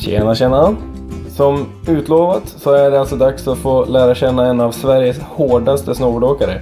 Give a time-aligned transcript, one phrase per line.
[0.00, 0.76] Tjena tjena!
[1.28, 5.94] Som utlovat så är det alltså dags att få lära känna en av Sveriges hårdaste
[5.94, 6.60] snowboardåkare.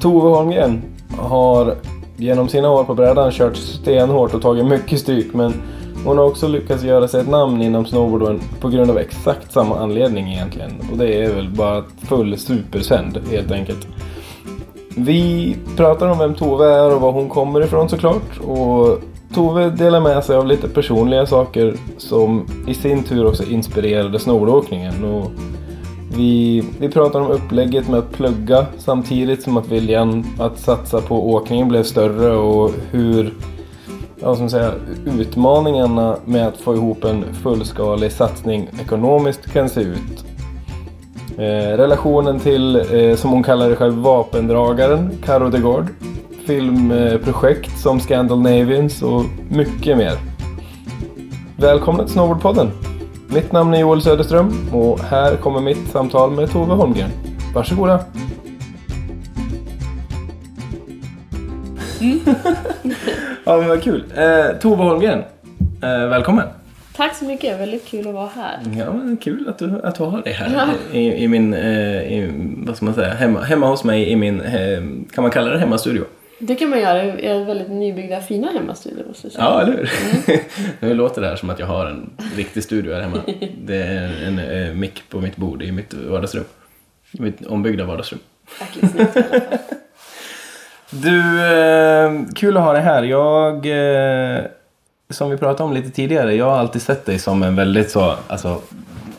[0.00, 0.82] Tove Holmgren
[1.18, 1.74] har
[2.16, 5.54] genom sina år på brädan kört stenhårt och tagit mycket stryk men
[6.04, 9.78] hon har också lyckats göra sig ett namn inom snowboarden på grund av exakt samma
[9.78, 10.72] anledning egentligen.
[10.92, 13.86] Och det är väl bara full supersänd helt enkelt.
[14.96, 18.40] Vi pratar om vem Tove är och var hon kommer ifrån såklart.
[18.40, 18.98] Och
[19.34, 25.04] Tove delar med sig av lite personliga saker som i sin tur också inspirerade snowboardåkningen.
[25.04, 25.30] Och
[26.16, 31.32] vi, vi pratar om upplägget med att plugga samtidigt som att viljan att satsa på
[31.32, 33.34] åkningen blev större och hur
[34.20, 34.72] ja, som säga,
[35.18, 40.24] utmaningarna med att få ihop en fullskalig satsning ekonomiskt kan se ut.
[41.38, 45.86] Eh, relationen till, eh, som hon kallar det själv, vapendragaren Caro de Gard.
[46.52, 50.12] Filmprojekt som Scandinavians och mycket mer.
[51.56, 52.70] Välkomna till Snowboardpodden!
[53.28, 57.10] Mitt namn är Joel Söderström och här kommer mitt samtal med Tove Holmgren.
[57.54, 58.04] Varsågoda!
[63.44, 64.04] ja men vad kul!
[64.16, 65.18] Eh, Tove Holmgren,
[65.82, 66.48] eh, välkommen!
[66.96, 68.58] Tack så mycket, väldigt kul att vara här.
[68.78, 72.30] Ja, men kul att du, att du har dig här i, i min, eh, i,
[72.66, 75.58] vad ska man säga, hemma, hemma hos mig i min, eh, kan man kalla det
[75.58, 76.04] hemmastudio?
[76.44, 79.44] Det kan man göra i en väldigt nybyggda fina hemmastudio måste jag säga.
[79.44, 79.90] Ja, eller hur?
[80.80, 83.18] nu låter det här som att jag har en riktig studio här hemma.
[83.64, 86.44] Det är en, en eh, mick på mitt bord i mitt vardagsrum.
[87.12, 88.20] I mitt ombyggda vardagsrum.
[88.58, 89.42] Alla fall.
[90.90, 93.02] Du, eh, kul att ha dig här.
[93.02, 94.44] Jag, eh,
[95.10, 98.14] som vi pratade om lite tidigare, jag har alltid sett dig som en väldigt så,
[98.26, 98.60] alltså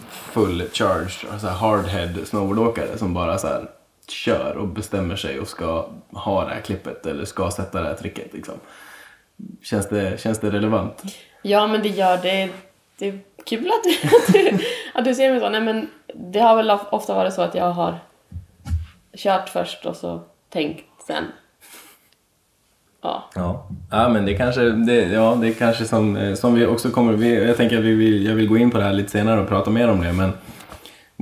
[0.09, 3.67] full charge, alltså hardhead snowboardåkare som bara så här
[4.13, 7.95] kör och bestämmer sig och ska ha det här klippet eller ska sätta det här
[7.95, 8.55] tricket liksom.
[9.61, 11.03] Känns det, känns det relevant?
[11.41, 12.49] Ja, men det gör det.
[12.97, 15.49] Det är kul att du, att du, att du ser mig så.
[15.49, 17.99] Nej, men det har väl ofta varit så att jag har
[19.17, 21.23] kört först och så tänkt sen.
[23.01, 23.29] Ja.
[23.35, 27.13] Ja, ja men det kanske, det, ja, det kanske som, eh, som vi också kommer,
[27.13, 29.41] vi, jag tänker att vi vill, jag vill gå in på det här lite senare
[29.41, 30.31] och prata mer om det men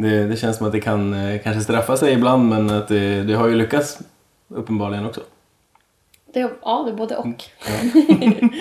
[0.02, 3.24] det, det känns som att det kan eh, kanske straffa sig ibland men att det,
[3.24, 4.00] det har ju lyckats
[4.48, 5.22] uppenbarligen också.
[6.34, 7.44] Det, ja, det är både och.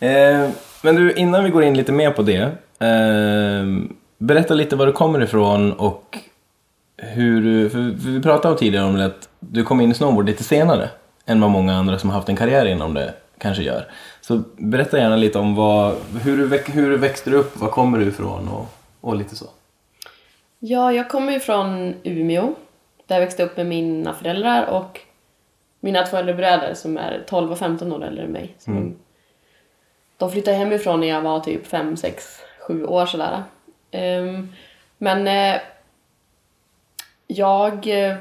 [0.00, 0.48] Eh,
[0.82, 2.42] men du, innan vi går in lite mer på det.
[2.78, 3.88] Eh,
[4.18, 6.18] berätta lite var du kommer ifrån och
[6.96, 7.78] hur du, för
[8.10, 10.90] vi pratade om tidigare om det att du kom in i snowboard lite senare
[11.26, 13.86] än vad många andra som har haft en karriär inom det kanske gör.
[14.20, 18.06] Så berätta gärna lite om vad, hur, du, hur du växte upp, var kommer du
[18.06, 18.66] ifrån och,
[19.00, 19.46] och lite så.
[20.68, 22.54] Ja, jag kommer ju från Umeå.
[23.06, 25.00] Där jag växte upp med mina föräldrar och
[25.80, 28.54] mina två äldre bröder som är 12 och 15 år äldre än mig.
[28.58, 28.96] Så de,
[30.16, 33.42] de flyttade hemifrån när jag var typ 5, 6, 7 år sådär.
[33.90, 34.52] Ehm,
[34.98, 35.60] men eh,
[37.26, 38.16] jag eh,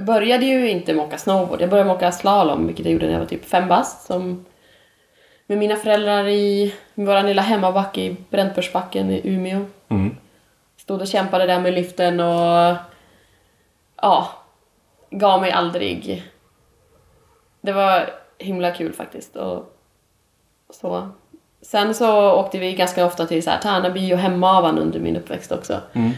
[0.00, 1.60] började ju inte med att åka snowboard.
[1.60, 4.06] Jag började med att åka slalom, vilket jag gjorde när jag var typ fem bast.
[4.06, 4.44] Som
[5.46, 9.64] med mina föräldrar i vår lilla hemmabacke i Bräntpursbacken i Umeå.
[10.84, 12.76] Stod och kämpade där med lyften och
[14.02, 14.28] ja,
[15.10, 16.22] gav mig aldrig.
[17.60, 19.36] Det var himla kul faktiskt.
[19.36, 19.76] Och
[20.70, 21.08] så.
[21.62, 25.52] Sen så åkte vi ganska ofta till så här Tärnaby och Hemavan under min uppväxt
[25.52, 25.80] också.
[25.92, 26.10] Mm.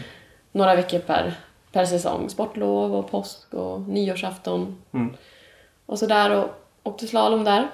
[0.51, 1.33] Några veckor per,
[1.71, 2.29] per säsong.
[2.29, 4.81] Sportlov och påsk och nyårsafton.
[4.93, 5.13] Mm.
[5.85, 6.49] Och så där och
[6.83, 7.67] åkte slalom där.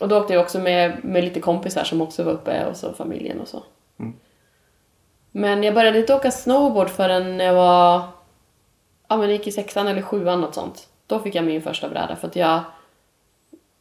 [0.00, 2.92] Och då åkte jag också med, med lite kompisar som också var uppe och så
[2.92, 3.62] familjen och så.
[5.32, 8.02] Men jag började inte åka snowboard förrän jag var...
[9.08, 10.88] Ja men jag gick i sexan eller sjuan något sånt.
[11.06, 12.60] Då fick jag min första bräda för att jag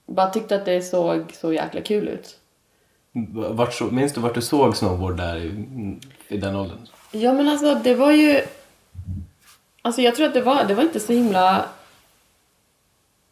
[0.05, 2.37] bara tyckte att det såg så jäkla kul ut.
[3.33, 5.65] Vart så, minns du vart du såg snowboard där i,
[6.27, 6.87] i den åldern?
[7.11, 8.41] Ja men alltså det var ju...
[9.81, 11.65] Alltså jag tror att det var, det var inte så himla...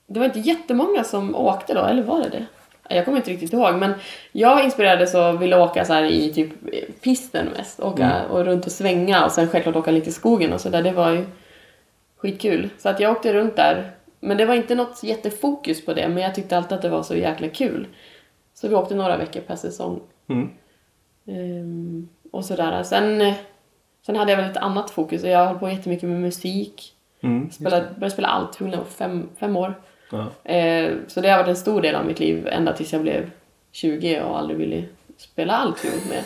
[0.08, 2.46] Det var inte jättemånga som åkte då, eller var det det?
[2.90, 3.94] Jag kommer inte riktigt ihåg men
[4.32, 6.50] jag inspirerades och ville åka så här i typ
[7.02, 7.80] pisten mest.
[7.80, 10.84] Åka och runt och svänga och sen självklart åka lite i skogen och så där.
[10.84, 11.26] Det var ju
[12.18, 12.70] skitkul.
[12.78, 13.92] Så att jag åkte runt där.
[14.20, 17.04] Men det var inte något jättefokus på det men jag tyckte alltid att det var
[17.04, 17.88] så jäkla kul.
[18.54, 20.02] Så vi åkte några veckor per säsong.
[20.28, 20.50] Mm.
[21.28, 22.84] Ehm, och sådär.
[22.84, 23.34] Sen,
[24.06, 26.94] sen hade jag väl ett annat fokus och jag höll på jättemycket med musik.
[27.22, 27.52] Mm.
[27.52, 29.74] Spelade, började spela althorn när jag var fem, fem år.
[30.16, 30.52] Ja.
[30.52, 33.30] Eh, så det har varit en stor del av mitt liv ända tills jag blev
[33.72, 34.84] 20 och aldrig ville
[35.18, 36.24] spela althorn mer.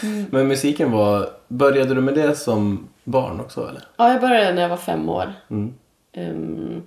[0.30, 3.82] Men musiken var, började du med det som barn också eller?
[3.96, 5.32] Ja, jag började när jag var fem år.
[5.50, 5.74] Mm.
[6.12, 6.82] Ehm,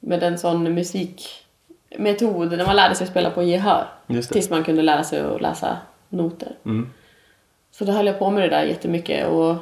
[0.00, 3.86] med en sån musikmetod där man lärde sig spela på gehör.
[4.06, 5.78] Tills man kunde lära sig att läsa
[6.08, 6.56] noter.
[6.64, 6.90] Mm.
[7.70, 9.56] Så då höll jag på med det där jättemycket och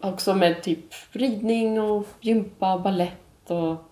[0.00, 3.90] också med typ ridning och gympa, ballett och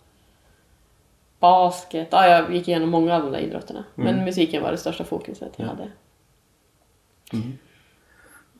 [1.42, 2.08] basket.
[2.10, 3.84] Ja, jag gick igenom många av de där idrotterna.
[3.94, 5.90] Men musiken var det största fokuset jag hade.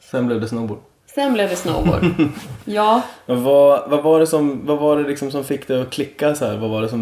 [0.00, 0.78] Sen blev det snowboard.
[1.06, 2.04] Sen blev det snowboard.
[2.64, 6.34] ja, vad, vad var det, som, vad var det liksom som fick dig att klicka
[6.34, 6.56] så här?
[6.56, 7.00] Vad var det som,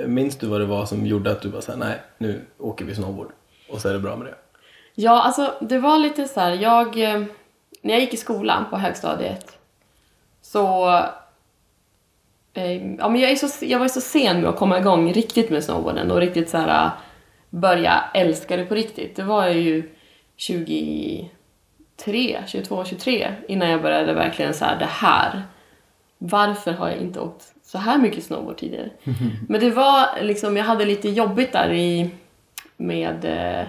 [0.00, 2.84] eh, minns du vad det var som gjorde att du bara såhär, nej nu åker
[2.84, 3.28] vi snowboard
[3.72, 4.34] och så är det bra med det?
[4.94, 6.86] Ja, alltså det var lite så här, jag...
[7.14, 7.22] eh,
[7.82, 9.58] När jag gick i skolan på högstadiet
[10.42, 11.00] så...
[12.58, 15.50] Eh, ja, men jag, är så, jag var så sen med att komma igång riktigt
[15.50, 16.90] med snowboarden och riktigt så här
[17.50, 19.16] börja älska det på riktigt.
[19.16, 19.94] Det var ju
[20.36, 21.28] 23,
[22.46, 25.42] 22, 23 innan jag började verkligen så här, det här.
[26.18, 28.90] Varför har jag inte åkt så här mycket snowboard tidigare?
[29.48, 32.10] Men det var liksom, jag hade lite jobbigt där i
[32.76, 33.66] med eh,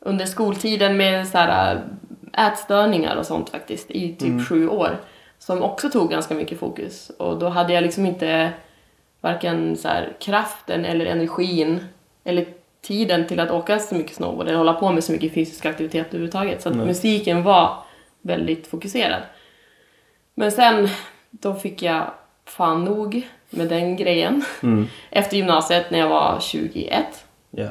[0.00, 1.82] under skoltiden med så här,
[2.32, 4.98] ätstörningar och sånt faktiskt i typ sju år.
[5.42, 7.10] Som också tog ganska mycket fokus.
[7.18, 8.52] Och då hade jag liksom inte
[9.20, 11.84] varken så här, kraften eller energin
[12.24, 12.46] eller
[12.80, 16.06] tiden till att åka så mycket snowboard eller hålla på med så mycket fysisk aktivitet
[16.06, 16.62] överhuvudtaget.
[16.62, 17.76] Så att musiken var
[18.20, 19.22] väldigt fokuserad.
[20.34, 20.88] Men sen,
[21.30, 22.10] då fick jag
[22.44, 24.44] fan nog med den grejen.
[25.10, 27.04] Efter gymnasiet när jag var 21.
[27.50, 27.68] Ja.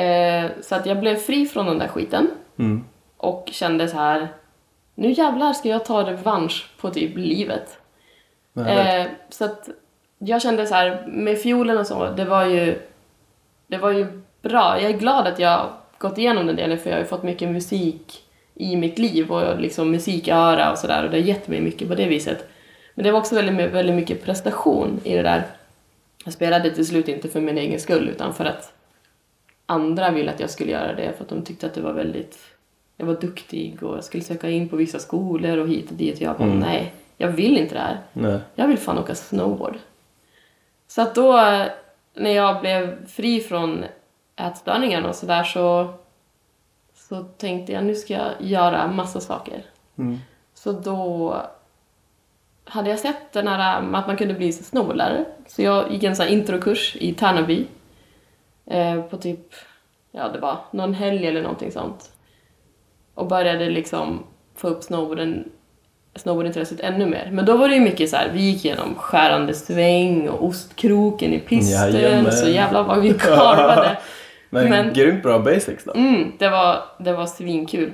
[0.00, 2.30] Eh, så att jag blev fri från den där skiten.
[2.58, 2.84] Mm.
[3.16, 4.28] Och kände så här.
[4.94, 7.78] Nu jävlar ska jag ta revansch på typ livet.
[8.56, 9.68] Eh, så att
[10.18, 12.10] jag kände så här med fiolen och så.
[12.10, 12.78] Det var ju.
[13.66, 14.80] Det var ju bra.
[14.80, 17.48] Jag är glad att jag gått igenom den delen för jag har ju fått mycket
[17.48, 18.22] musik
[18.54, 21.94] i mitt liv och liksom musiköra och sådär och det har gett mig mycket på
[21.94, 22.48] det viset.
[22.94, 25.46] Men det var också väldigt, väldigt mycket prestation i det där.
[26.24, 28.72] Jag spelade till slut inte för min egen skull utan för att
[29.66, 32.38] andra ville att jag skulle göra det för att de tyckte att det var väldigt...
[33.02, 36.14] Jag var duktig och jag skulle söka in på vissa skolor och hit och dit
[36.14, 38.00] och jag bara nej, jag vill inte det här.
[38.12, 38.40] Nej.
[38.54, 39.78] Jag vill fan åka snowboard.
[40.86, 41.32] Så att då
[42.14, 43.84] när jag blev fri från
[44.36, 45.94] ätstörningarna och sådär så,
[46.94, 49.64] så tänkte jag nu ska jag göra massa saker.
[49.98, 50.18] Mm.
[50.54, 51.36] Så då
[52.64, 55.24] hade jag sett den här, att man kunde bli snowboardlärare.
[55.46, 57.66] Så jag gick en sån introkurs i Tärnaby.
[58.66, 59.54] Eh, på typ,
[60.10, 62.11] ja det var någon helg eller någonting sånt.
[63.14, 64.24] Och började liksom
[64.56, 65.44] få upp snowboarden,
[66.16, 67.28] snowboardintresset ännu mer.
[67.32, 71.32] Men då var det ju mycket så här, vi gick igenom skärande sväng och ostkroken
[71.32, 71.92] i pisten.
[71.92, 72.32] Jajamän.
[72.32, 73.98] Så jävla vad vi karvade.
[74.50, 75.92] Men, Men- grymt bra basics då.
[75.92, 77.92] Mm, det var, det var svinkul.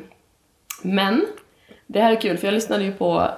[0.82, 1.26] Men,
[1.86, 3.28] det här är kul för jag lyssnade ju på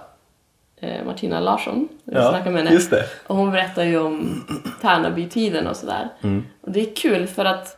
[0.81, 1.89] eh, Martina Larsson.
[2.05, 2.75] Jag snackade med henne.
[2.75, 3.05] just det.
[3.27, 4.45] Och hon berättar ju om
[4.83, 6.09] Tärnaby-tiden och sådär.
[6.23, 6.45] Mm.
[6.61, 7.77] Och det är kul för att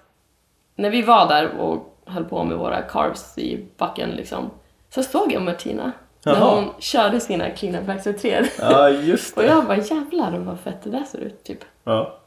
[0.77, 4.51] när vi var där och höll på med våra carves i backen liksom.
[4.91, 5.93] Så såg jag Martina.
[6.25, 6.55] När Jaha.
[6.55, 10.83] hon körde sina clean up backside 3 Ja, just Och jag bara jävlar vad fett
[10.83, 11.65] det där ser ut typ.
[11.85, 12.19] Ja.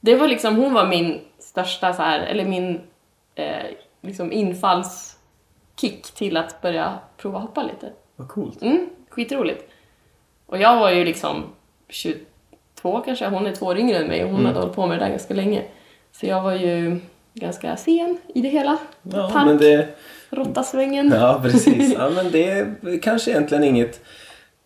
[0.00, 2.80] Det var liksom, hon var min största så här, eller min
[3.34, 3.64] eh,
[4.00, 7.92] liksom infallskick till att börja prova hoppa lite.
[8.16, 8.62] Vad coolt.
[8.62, 9.70] Mm, skitroligt.
[10.46, 11.42] Och jag var ju liksom
[11.88, 14.98] 22 kanske, hon är två år yngre än mig och hon hade hållit på med
[14.98, 15.62] det där ganska länge.
[16.12, 17.00] Så jag var ju
[17.34, 18.78] ganska sen i det hela.
[19.02, 19.88] Ja, Park, men det...
[20.30, 21.12] råttasvängen.
[21.14, 21.94] Ja, precis.
[21.98, 24.00] Ja, men det är kanske egentligen inget...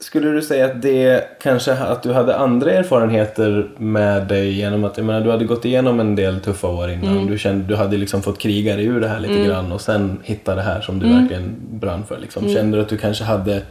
[0.00, 4.96] Skulle du säga att det kanske att du hade andra erfarenheter med dig genom att,
[4.96, 7.26] jag menar, du hade gått igenom en del tuffa år innan.
[7.26, 10.20] Du kände, du hade liksom fått kriga dig ur det här lite grann och sen
[10.22, 12.18] hitta det här som du verkligen brann för.
[12.18, 12.48] Liksom.
[12.48, 13.62] Kände du att du kanske hade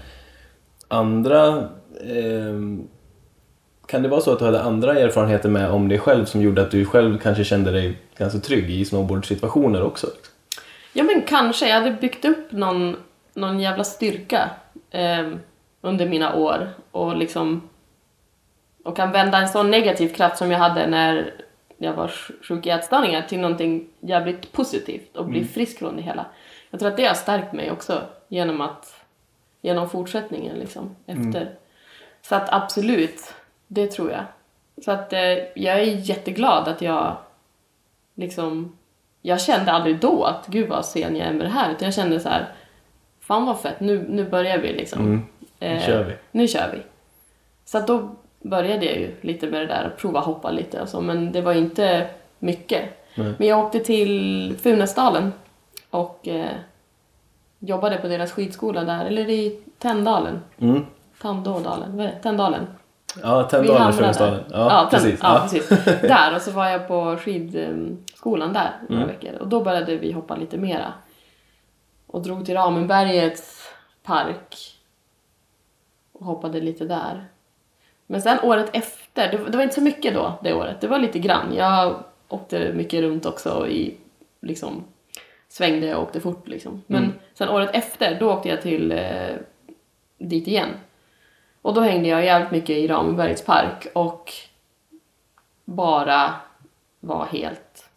[0.87, 1.69] andra...
[2.09, 2.87] ehm,
[3.88, 6.62] kan det vara så att du hade andra erfarenheter med om dig själv som gjorde
[6.62, 10.08] att du själv kanske kände dig ganska trygg i snowboardsituationer också?
[10.94, 12.96] Ja men kanske, jag hade byggt upp någon,
[13.34, 14.50] någon jävla styrka
[14.91, 15.27] eh,
[15.82, 17.70] under mina år och liksom
[18.84, 21.34] och kan vända en sån negativ kraft som jag hade när
[21.77, 26.01] jag var sj- sjuk i ätstörningar till någonting jävligt positivt och bli frisk från det
[26.01, 26.25] hela.
[26.70, 29.01] Jag tror att det har stärkt mig också genom att
[29.62, 31.51] genom fortsättningen liksom efter.
[32.22, 33.34] Så att absolut,
[33.67, 34.24] det tror jag.
[34.86, 37.17] Så att eh, jag är jätteglad att jag
[38.15, 38.77] liksom
[39.21, 41.93] jag kände aldrig då att gud vad sen jag är med det här utan jag
[41.93, 42.53] kände så här
[43.19, 45.00] fan vad fett, nu, nu börjar vi liksom.
[45.00, 45.21] Mm.
[45.59, 46.13] Eh, Nu kör vi.
[46.31, 46.81] Nu kör vi.
[47.65, 48.09] Så att då
[48.41, 51.41] började jag ju lite med det där och prova hoppa lite och så men det
[51.41, 52.09] var inte
[52.39, 52.83] mycket.
[53.15, 53.33] Nej.
[53.38, 55.33] Men jag åkte till Funäsdalen
[55.89, 56.51] och eh,
[57.59, 60.39] jobbade på deras skidskola där, eller i Tänndalen.
[60.57, 60.86] Mm.
[61.21, 62.19] Tandådalen, vad är det?
[62.24, 62.67] Tänndalen.
[63.24, 64.43] Ja, där.
[64.51, 65.19] Ja, Tenn- precis.
[65.24, 65.41] Ja, Ja.
[65.41, 65.69] precis.
[66.01, 69.15] Där, och så var jag på skidskolan där några Mm.
[69.15, 69.36] veckor.
[69.41, 70.93] Och då började vi hoppa lite mera.
[72.07, 73.71] Och drog till Ramenbergets
[74.03, 74.55] park
[76.12, 77.25] och hoppade lite där.
[78.07, 81.00] Men sen året efter, det, det var inte så mycket då det året, det var
[81.00, 81.53] lite grann.
[81.55, 83.97] Jag åkte mycket runt också i
[84.41, 84.83] liksom
[85.50, 86.83] svängde och åkte fort liksom.
[86.88, 87.15] Men Mm.
[87.33, 89.36] sen året efter, då åkte jag till eh,
[90.17, 90.69] dit igen.
[91.61, 94.33] Och då hängde jag jävligt mycket i Rambergs park och
[95.65, 96.33] bara
[96.99, 97.89] var helt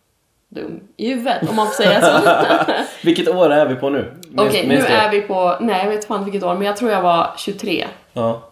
[0.49, 2.73] dum i huvudet om man får säga så.
[3.07, 4.13] Vilket år är vi på nu?
[4.37, 4.93] Okej, nu minns du?
[4.93, 7.87] är vi på, nej jag vet fan vilket år, men jag tror jag var 23.
[8.13, 8.43] Ja.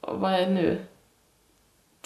[0.00, 0.78] Och vad är det nu?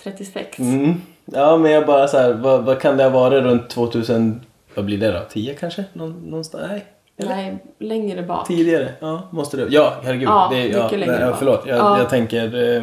[0.02, 0.58] 36?
[0.58, 1.00] Mm.
[1.24, 4.40] Ja, men jag bara så här, vad, vad kan det ha varit runt 2000,
[4.74, 5.20] vad blir det då?
[5.30, 5.84] 10 kanske?
[5.92, 6.64] Någon, någonstans?
[6.68, 6.84] Nej.
[7.22, 7.36] Eller?
[7.36, 8.46] Nej, längre bak.
[8.46, 8.92] Tidigare?
[9.00, 9.66] Ja, måste det.
[9.70, 10.28] Ja, herregud.
[10.28, 11.38] Ja, det, ja, mycket längre ja, bak.
[11.38, 11.98] Förlåt, jag, Ja.
[11.98, 12.82] jag tänker eh,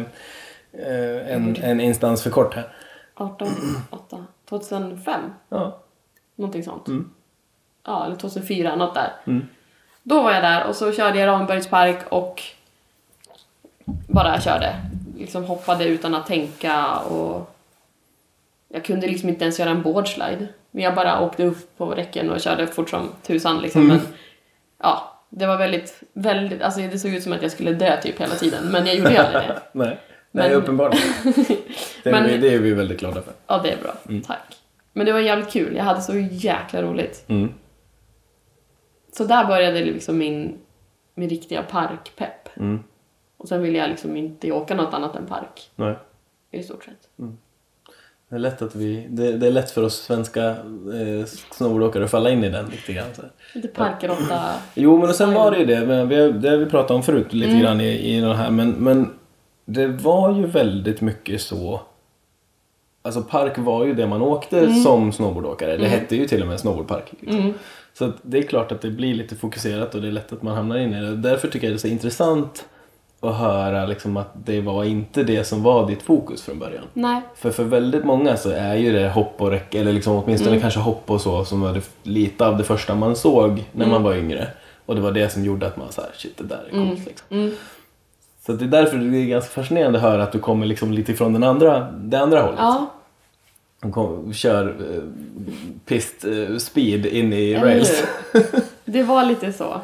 [0.72, 2.72] eh, en, en instans för kort här.
[3.14, 3.48] 18,
[3.90, 5.20] 8, 2005?
[5.48, 5.78] Ja.
[6.36, 6.88] Någonting sånt.
[6.88, 7.10] Mm.
[7.86, 9.12] Ja, eller 2004, något där.
[9.26, 9.46] Mm.
[10.02, 12.42] Då var jag där och så körde jag Rambergs park och
[13.84, 14.76] bara körde.
[15.18, 17.56] Liksom hoppade utan att tänka och
[18.68, 20.48] jag kunde liksom inte ens göra en boardslide.
[20.70, 23.82] Men jag bara åkte upp på räcken och körde fort som tusan liksom.
[23.82, 23.96] Mm.
[23.96, 24.06] Men
[24.82, 28.20] ja, det var väldigt, väldigt, alltså det såg ut som att jag skulle dö typ
[28.20, 28.64] hela tiden.
[28.72, 29.62] Men jag gjorde ju aldrig det.
[29.72, 29.98] Nej,
[30.30, 31.02] Nej Men- uppenbarligen.
[32.02, 33.32] Det, är Men- det är vi väldigt glada för.
[33.46, 33.94] Ja, det är bra.
[34.26, 34.56] Tack.
[34.92, 35.76] Men det var jävligt kul.
[35.76, 37.24] Jag hade så jäkla roligt.
[37.28, 37.54] Mm.
[39.12, 40.58] Så där började liksom min,
[41.14, 42.56] min riktiga parkpepp.
[42.56, 42.84] Mm.
[43.36, 45.70] Och sen ville jag liksom inte åka något annat än park.
[45.76, 45.94] Nej.
[46.50, 47.08] I stort sett.
[48.30, 52.10] Det är lätt, att vi, det, det är lätt för oss svenska eh, snowboardåkare att
[52.10, 53.06] falla in i den lite grann.
[53.16, 53.22] Så.
[53.54, 54.40] Lite parkråtta.
[54.74, 57.32] Jo, men och sen var det ju det, men vi det vi pratat om förut
[57.32, 57.62] lite Mm.
[57.62, 59.10] grann i, i den här, men, men
[59.64, 61.80] det var ju väldigt mycket så
[63.02, 64.74] Alltså park var ju det man åkte Mm.
[64.82, 65.76] som snowboardåkare.
[65.76, 67.12] Det hette ju till och med snowboardpark.
[67.20, 67.40] Liksom.
[67.40, 67.52] Mm.
[67.92, 70.56] Så det är klart att det blir lite fokuserat och det är lätt att man
[70.56, 71.16] hamnar in i det.
[71.16, 72.64] Därför tycker jag det är så intressant
[73.22, 76.84] att höra liksom att det var inte det som var ditt fokus från början.
[76.92, 77.20] Nej.
[77.34, 80.60] För för väldigt många så är ju det hopp och räcka, eller liksom åtminstone Mm.
[80.60, 83.90] kanske hopp och så, som var det, lite av det första man såg när Mm.
[83.90, 84.48] man var yngre.
[84.86, 87.26] Och det var det som gjorde att man sa shit det där är coolt liksom.
[87.30, 87.54] Mm.
[88.46, 91.12] Så det är därför det är ganska fascinerande att höra att du kommer liksom lite
[91.12, 92.58] ifrån den andra, det andra hållet.
[92.60, 92.86] Ja,
[93.92, 95.02] kom, kör eh,
[95.86, 98.02] pist eh, speed in i rails.
[98.84, 99.80] Det var lite så.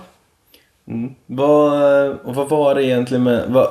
[0.89, 1.15] Mm.
[1.27, 3.69] Vad, och vad var det egentligen med, vad,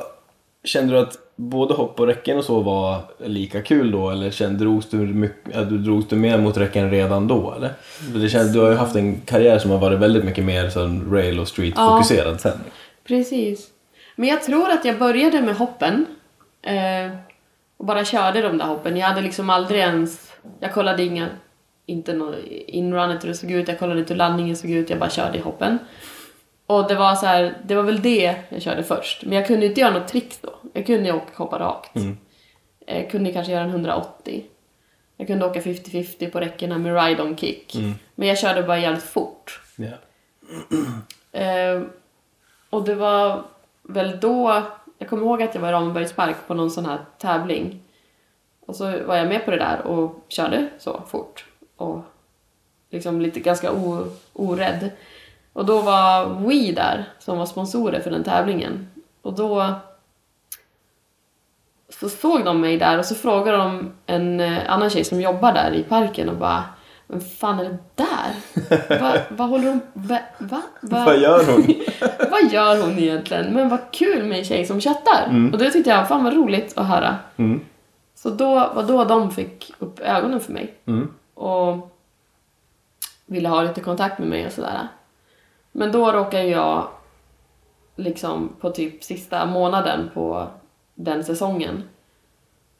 [0.63, 4.59] kände du att både hopp och räcken och så var lika kul då eller kände,
[4.59, 7.73] drogs, du mycket, att du drogs du mer mot räcken redan då eller?
[8.13, 11.13] Det känns, du har ju haft en karriär som har varit väldigt mycket mer som
[11.13, 11.87] rail och street Ja.
[11.89, 12.59] fokuserad sen.
[13.07, 13.67] Precis.
[14.15, 16.05] Men jag tror att jag började med hoppen.
[16.61, 17.15] Eh,
[17.77, 18.97] och bara körde de där hoppen.
[18.97, 20.31] Jag hade liksom aldrig ens...
[20.59, 21.27] Jag kollade inga...
[21.87, 22.35] Inte något
[22.67, 23.67] inrunet hur det såg ut.
[23.67, 24.89] Jag kollade inte hur landningen såg ut.
[24.89, 25.79] Jag bara körde i hoppen.
[26.65, 29.23] Och det var så här, det var väl det jag körde först.
[29.25, 30.53] Men jag kunde inte göra något trick då.
[30.73, 31.95] Jag kunde ju åka hoppa rakt.
[31.95, 32.17] Mm.
[32.85, 34.45] Jag kunde kanske göra en 180.
[35.17, 37.75] Jag kunde åka 50-50 på räckena med ride-on kick.
[37.75, 37.93] Mm.
[38.15, 39.61] Men jag körde bara jävligt fort.
[39.75, 39.91] Ja.
[41.31, 41.81] Eh,
[42.69, 43.43] och det var
[43.83, 44.63] väl då,
[44.97, 47.81] jag kommer ihåg att jag var i Rambergs park på någon sån här tävling.
[48.65, 51.45] Och så var jag med på det där och körde så fort.
[51.75, 52.01] Och
[52.89, 54.89] liksom lite ganska o, orädd.
[55.55, 58.87] Och då var We där som var sponsorer för den tävlingen.
[59.21, 59.73] Och då
[61.89, 65.53] så såg de mig där och så frågade de en eh, annan tjej som jobbar
[65.53, 66.63] där i parken och bara
[67.07, 68.99] Vem fan är det där?
[69.01, 69.81] Va, vad håller hon...
[69.93, 70.19] Va?
[70.37, 71.05] va, va?
[71.05, 71.75] Vad gör hon?
[72.31, 73.53] vad gör hon egentligen?
[73.53, 75.49] Men vad kul med en tjej som chattar.
[75.53, 77.15] Och det tyckte jag fan var roligt att höra.
[77.37, 77.61] Mm.
[78.15, 80.73] Så då var då de fick upp ögonen för mig.
[80.85, 81.13] Mm.
[81.33, 81.97] Och
[83.25, 84.87] ville ha lite kontakt med mig och sådär.
[85.77, 86.87] Men då råkade jag
[87.95, 90.47] liksom på typ sista månaden på
[90.93, 91.83] den säsongen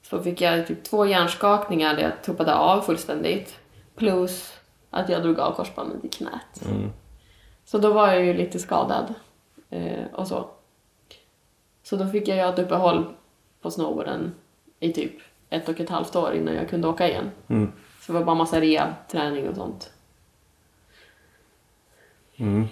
[0.02, 3.60] så fick jag typ två hjärnskakningar där jag tuppade av fullständigt.
[3.96, 4.54] Plus
[4.90, 6.66] att jag drog av korsbandet i knät.
[6.66, 6.90] Mm.
[7.66, 9.14] Så då var jag ju lite skadad
[9.70, 10.50] eh, och så.
[11.84, 13.06] Så då fick jag göra ett uppehåll
[13.62, 14.34] på snowboarden
[14.80, 15.14] i typ
[15.50, 17.32] ett och ett halvt år innan jag kunde åka igen.
[17.48, 17.72] Mm.
[18.02, 19.92] Så det var bara massa rehab-träning och sånt.
[22.38, 22.68] Mm.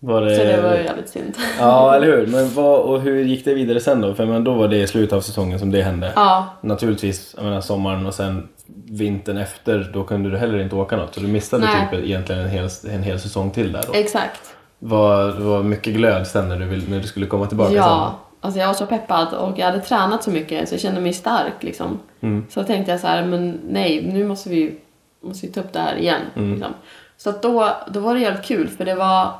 [0.00, 0.36] Det...
[0.36, 1.34] Så det var ju jävligt synd.
[1.58, 2.26] Ja, eller hur?
[2.26, 4.14] Men vad, och hur gick det vidare sen då?
[4.14, 6.12] För men då var det i slutet av säsongen som det hände.
[6.16, 8.48] Ja, Naturligtvis, jag menar sommaren och sen
[8.84, 11.14] vintern efter, då kunde du heller inte åka något.
[11.14, 11.88] Så du missade Nej.
[11.90, 13.92] typ egentligen en hel, en hel säsong till där då.
[13.94, 14.40] exakt.
[14.78, 18.60] Var, var mycket glöd sen när du, vill, när du skulle komma tillbaka Ja, alltså
[18.60, 21.62] jag var så peppad och jag hade tränat så mycket så jag kände mig stark
[21.62, 21.98] liksom.
[22.20, 22.46] Mm.
[22.50, 24.78] Så tänkte jag så här, men nej, nu måste vi,
[25.22, 26.20] måste vi ta upp det här igen.
[26.36, 26.52] Mm.
[26.52, 26.74] Liksom.
[27.16, 29.30] Så att då, då var det jävligt kul för det var,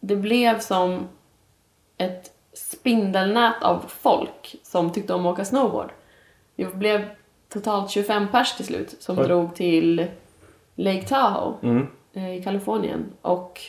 [0.00, 1.08] det blev som
[1.96, 5.90] ett spindelnät av folk som tyckte om att åka snowboard.
[6.56, 7.08] Vi blev
[7.48, 9.24] totalt 25 pers till slut som Oj.
[9.24, 10.06] drog till
[10.74, 11.86] Lake Tahoe Mm.
[12.12, 13.60] eh, i Kalifornien och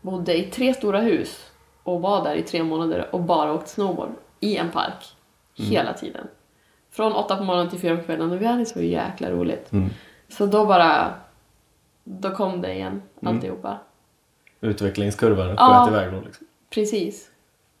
[0.00, 1.50] bodde i tre stora hus
[1.82, 5.16] och var där i tre månader och bara åkte snowboard i en park
[5.54, 6.26] hela tiden.
[6.90, 9.72] Från åtta på morgonen till fyra på kvällen och vi hade så jäkla roligt.
[9.72, 9.88] Mm.
[10.28, 11.14] Så då bara,
[12.04, 13.78] då kom det igen alltihopa.
[14.60, 15.84] Utvecklingskurvan Ja.
[15.84, 16.46] sköt iväg då liksom.
[16.74, 17.30] Precis.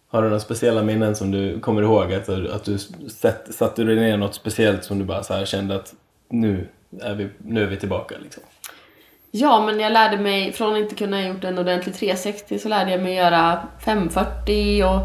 [0.08, 2.12] Har du några speciella minnen som du kommer ihåg?
[2.12, 5.74] Att, att du sätt, satte dig ner något speciellt som du bara så här kände
[5.74, 5.94] att
[6.28, 6.68] nu
[7.00, 8.42] är vi, nu är vi tillbaka liksom?
[9.30, 12.68] Ja, men jag lärde mig, från att inte kunna ha gjort en ordentlig 360 så
[12.68, 15.00] lärde jag mig göra 540 och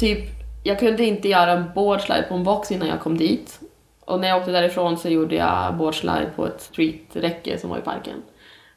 [0.00, 0.28] typ,
[0.64, 3.60] jag kunde inte göra en boardslide på en box innan jag kom dit.
[4.04, 7.82] Och när jag åkte därifrån så gjorde jag boardslide på ett streeträcke som var i
[7.82, 8.22] parken.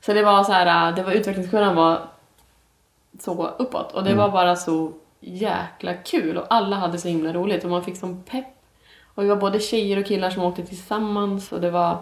[0.06, 2.02] Så det var så här, det var utvecklingskurvan var
[3.20, 7.63] så uppåt och det var bara så jäkla kul och alla hade så himla roligt
[7.63, 8.46] och man fick som pepp.
[9.15, 11.98] Och vi var både tjejer och killar som åkte tillsammans och det var,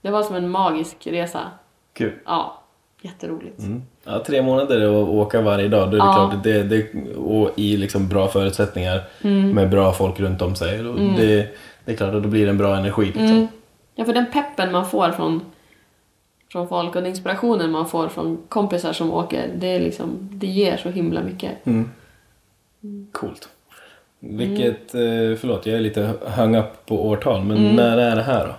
[0.00, 1.40] det var som en magisk resa.
[1.92, 2.12] Kul.
[2.26, 2.62] Ja,
[3.02, 3.58] jätteroligt.
[3.58, 3.82] Mm.
[4.04, 6.12] Ja, tre månader att åka varje dag, då är det Ja.
[6.30, 9.02] klart det, det, och i liksom bra förutsättningar
[9.54, 10.78] med bra folk runt om sig.
[10.82, 13.04] Då, det, det är klart att då blir det en bra energi.
[13.04, 13.24] Liksom.
[13.26, 13.48] Mm.
[13.94, 15.40] Ja, för den peppen man får från,
[16.52, 20.46] från folk och den inspirationen man får från kompisar som åker, det, är liksom, det
[20.46, 21.66] ger så himla mycket.
[21.66, 21.90] Mm.
[23.12, 23.48] Coolt.
[24.18, 25.00] Vilket, eh,
[25.40, 28.54] förlåt jag är lite hung up på årtal, men när är det här då?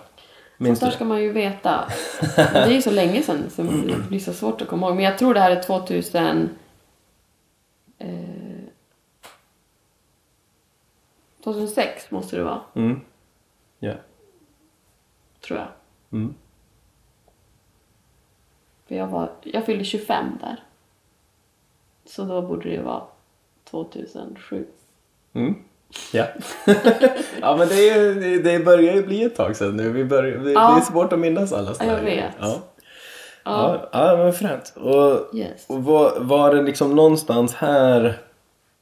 [0.57, 1.85] Minns Sånt där ska man ju veta.
[2.35, 4.95] Det är ju så länge sedan så det blir så svårt att komma ihåg.
[4.95, 6.49] Men jag tror det här är 2000...
[7.97, 8.07] Eh,
[11.43, 13.01] 2006 måste det vara, Mm.
[13.79, 13.93] Ja.
[15.41, 15.67] tror jag.
[16.11, 16.33] Mm.
[18.91, 20.55] För jag, var, jag fyllde 25 där.
[22.05, 23.03] Så då borde det vara
[23.69, 24.65] 2007.
[25.33, 25.55] Mm.
[26.13, 26.25] Ja.
[27.41, 29.89] ja men det, är, det- börjar ju bli ett tag sedan nu.
[29.89, 30.71] Vi börjar, det, Ja.
[30.75, 32.33] det är svårt att minnas alla såna Ja, jag vet.
[32.39, 32.59] Ja.
[33.43, 34.73] Ja, Ja, men fränt.
[34.75, 35.65] Och, yes.
[35.69, 38.17] och var, var det liksom någonstans här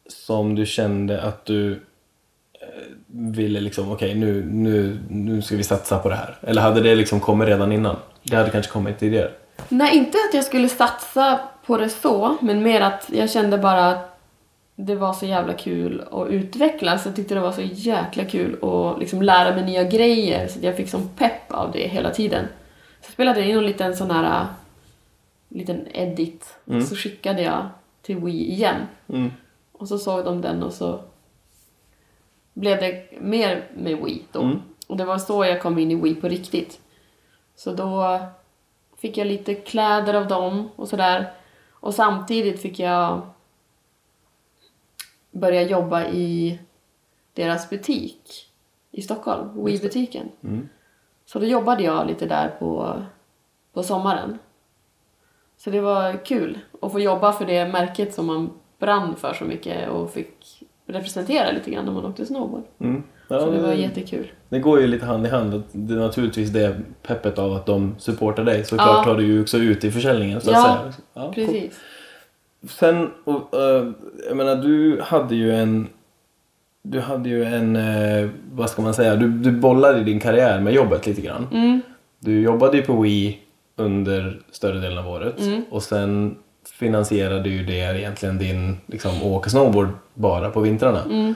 [0.07, 2.67] som du kände att du eh,
[3.07, 6.37] ville liksom, okej nu, nu, nu ska vi satsa på det här?
[6.41, 7.95] Eller hade det liksom kommit redan innan?
[8.23, 9.31] Det hade kanske kommit tidigare?
[9.69, 13.89] Nej, inte att jag skulle satsa på det så, men mer att jag kände bara
[13.89, 14.19] att
[14.75, 17.05] det var så jävla kul att utvecklas.
[17.05, 20.77] Jag tyckte det var så jäkla kul att liksom lära mig nya grejer så jag
[20.77, 22.45] fick som pepp av det hela tiden.
[23.01, 24.45] Så spelade jag in en liten sån här
[25.49, 27.69] liten edit och så skickade jag
[28.01, 28.81] till Wii igen.
[29.09, 29.31] Mm.
[29.71, 30.99] Och så såg de den och så
[32.53, 34.41] blev det mer med Wii då.
[34.41, 34.59] Mm.
[34.87, 36.79] Och det var så jag kom in i Wii på riktigt.
[37.55, 38.19] Så då
[38.99, 41.31] fick jag lite kläder av dem och sådär.
[41.71, 43.21] Och samtidigt fick jag
[45.31, 46.59] börja jobba i
[47.33, 48.49] deras butik
[48.91, 50.31] i Stockholm, Wii-butiken.
[50.43, 50.69] Mm.
[51.25, 53.01] Så då jobbade jag lite där på,
[53.73, 54.39] på sommaren.
[55.57, 59.45] Så det var kul att få jobba för det märket som man brann för så
[59.45, 60.58] mycket och fick
[60.89, 62.63] representera lite grann när man åkte snowboard.
[62.79, 63.03] Mm.
[63.27, 64.27] Ja, Så det var jättekul.
[64.49, 65.63] det går ju lite hand i hand.
[65.71, 68.63] Det är naturligtvis det peppet av att de supportar dig.
[68.63, 69.03] Såklart Ja.
[69.03, 70.93] tar du ju också ut i försäljningen så att Ja, säga.
[71.13, 71.33] Ja, cool.
[71.33, 71.79] Precis.
[72.69, 73.87] Sen, och, eh,
[74.27, 75.87] jag menar du hade ju en
[76.81, 80.59] du hade ju en, eh, vad ska man säga, du, du bollade i din karriär
[80.59, 81.47] med jobbet lite grann.
[81.51, 81.81] Mm.
[82.19, 83.39] Du jobbade ju på Wii
[83.75, 85.61] under större delen av året Mm.
[85.69, 86.35] och sen
[86.73, 91.03] finansierade ju det egentligen din liksom, åka snowboard bara på vintrarna.
[91.03, 91.33] Mm.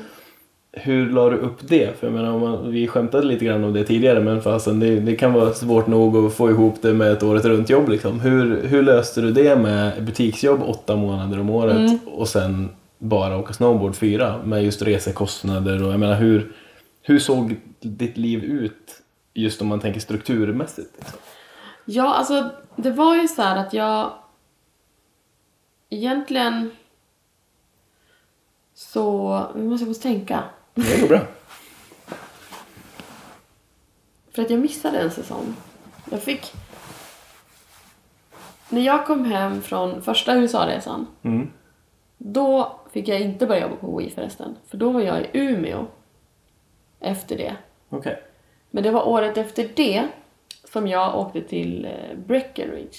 [0.75, 1.99] Hur la du upp det?
[1.99, 5.15] För jag menar, man, vi skämtade lite grann om det tidigare men fastän det, det
[5.15, 7.89] kan vara svårt nog att få ihop det med ett året runt jobb.
[7.89, 8.19] Liksom.
[8.19, 11.99] Hur, hur löste du det med butiksjobb åtta månader om året Mm.
[12.05, 12.69] och sen
[12.99, 16.51] bara åka snowboard fyra med just resekostnader och jag menar hur,
[17.01, 19.01] hur såg ditt liv ut
[19.33, 20.89] just om man tänker strukturmässigt?
[20.97, 21.19] Liksom?
[21.85, 24.11] Ja, alltså det var ju så här att jag
[25.93, 26.71] egentligen
[28.73, 30.43] så, nu måste jag få tänka.
[30.73, 31.19] Det går bra.
[34.31, 35.55] För att jag missade en säsong.
[36.11, 36.51] Jag fick...
[38.69, 41.49] När jag kom hem från första USA-resan, Mm.
[42.17, 44.55] då fick jag inte börja jobba på Wii förresten.
[44.67, 45.85] För då var jag i Umeå
[46.99, 47.55] efter det.
[47.89, 48.23] Okej.
[48.71, 50.07] Men det var året efter det
[50.71, 52.97] som jag åkte till eh, Breckenridge.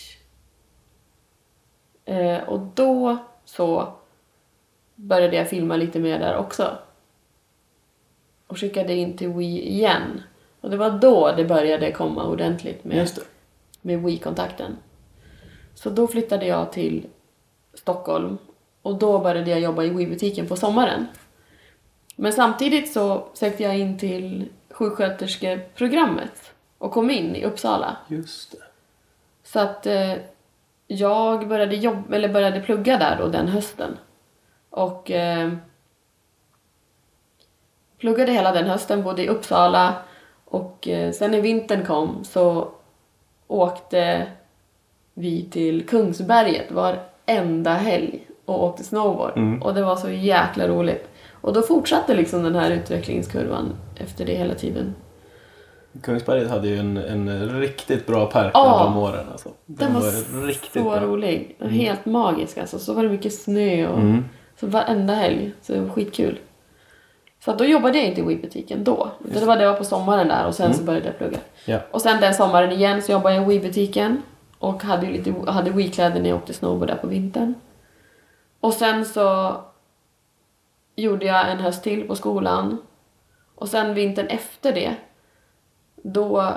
[2.04, 3.92] Eh, och då så
[4.94, 6.78] började jag filma lite mer där också.
[8.46, 10.22] Och skickade in till Wii igen.
[10.60, 13.08] Och det var då det började komma ordentligt med,
[13.80, 14.76] med Wii-kontakten.
[15.74, 17.06] Så då flyttade jag till
[17.74, 18.38] Stockholm
[18.82, 21.06] Och då började jag jobba i Wii-butiken på sommaren.
[22.16, 27.96] Men samtidigt så sökte jag in till sjuksköterskeprogrammet och kom in i Uppsala.
[28.08, 28.58] Just det.
[29.44, 30.12] Så att eh,
[30.94, 33.98] jag började, jobba, eller började plugga där då den hösten.
[34.70, 35.52] Och eh,
[37.98, 39.94] pluggade hela den hösten, bodde i Uppsala.
[40.44, 42.68] Och eh, sen när vintern kom så
[43.46, 44.26] åkte
[45.14, 49.36] vi till Kungsberget varenda helg och åkte snowboard.
[49.62, 51.08] Och det var så jäkla roligt.
[51.30, 54.94] Och då fortsatte liksom den här utvecklingskurvan efter det hela tiden.
[56.02, 58.84] Kungsberget hade ju en, en riktigt bra park Ja.
[58.84, 59.26] de åren.
[59.32, 59.48] Alltså.
[59.66, 61.00] Den var, riktigt så bra.
[61.00, 61.56] rolig.
[61.60, 62.78] Helt magisk alltså.
[62.78, 64.24] Så var det mycket snö och Mm.
[64.60, 65.52] så varenda helg.
[65.62, 66.38] Så det var skitkul.
[67.44, 69.08] Så då jobbade jag inte i Wii-butiken då.
[69.24, 71.38] Utan det var det var på sommaren där och sen så började jag plugga.
[71.64, 71.78] Ja.
[71.90, 74.22] Och sen den sommaren igen så jobbade jag i Wii-butiken.
[74.58, 77.54] Och hade, lite, hade Wii-kläder när jag åkte snowboard där på vintern.
[78.60, 79.56] Och sen så
[80.96, 82.78] gjorde jag en höst till på skolan.
[83.54, 84.94] Och sen vintern efter det,
[86.06, 86.54] då,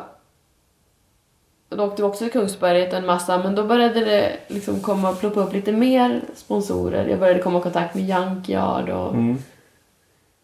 [1.69, 5.39] då åkte vi också till Kungsberget en massa, men då började det liksom komma ploppa
[5.39, 7.07] upp lite mer sponsorer.
[7.07, 9.37] Jag började komma i kontakt med Junkyard och, Mm.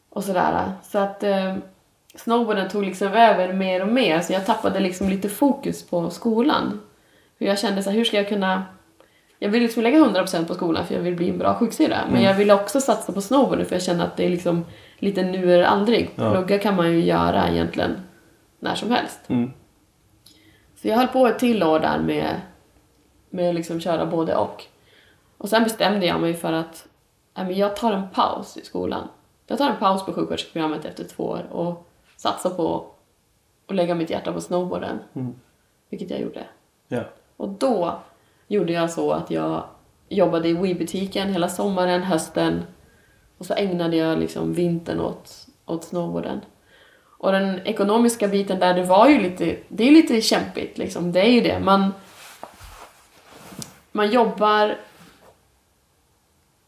[0.09, 0.71] och sådär.
[0.83, 1.55] Så att eh,
[2.15, 6.79] snowboarden tog liksom över mer och mer, så jag tappade liksom lite fokus på skolan.
[7.37, 8.63] För jag kände så här, hur ska jag kunna...
[9.39, 11.97] Jag vill liksom lägga 100% på skolan för jag vill bli en bra sjuksyrra.
[12.11, 14.65] Men jag ville också satsa på snowboarden för jag känner att det är liksom
[14.99, 16.09] lite nu eller aldrig.
[16.15, 16.31] Ja.
[16.31, 17.95] Plugga kan man ju göra egentligen
[18.63, 19.19] när som helst.
[19.27, 19.51] Mm.
[20.75, 22.41] Så jag höll på ett till år där med,
[23.29, 24.65] med att liksom köra både och.
[25.37, 26.87] Och sen bestämde jag mig för att
[27.49, 29.07] jag tar en paus i skolan.
[29.47, 32.85] Jag tar en paus på sjuksköterskeprogrammet efter två år och satsar på
[33.67, 34.99] att lägga mitt hjärta på snowboarden.
[35.13, 35.35] Mm.
[35.89, 36.43] Vilket jag gjorde.
[36.87, 37.03] Ja.
[37.37, 37.99] Och då
[38.47, 39.63] gjorde jag så att jag
[40.09, 42.63] jobbade i Wii-butiken hela sommaren, hösten
[43.37, 46.41] och så ägnade jag liksom vintern åt, åt snowboarden.
[47.23, 51.21] Och den ekonomiska biten där, det var ju lite, det är lite kämpigt liksom, det
[51.21, 51.59] är ju det.
[51.59, 51.93] Man,
[53.91, 54.77] man jobbar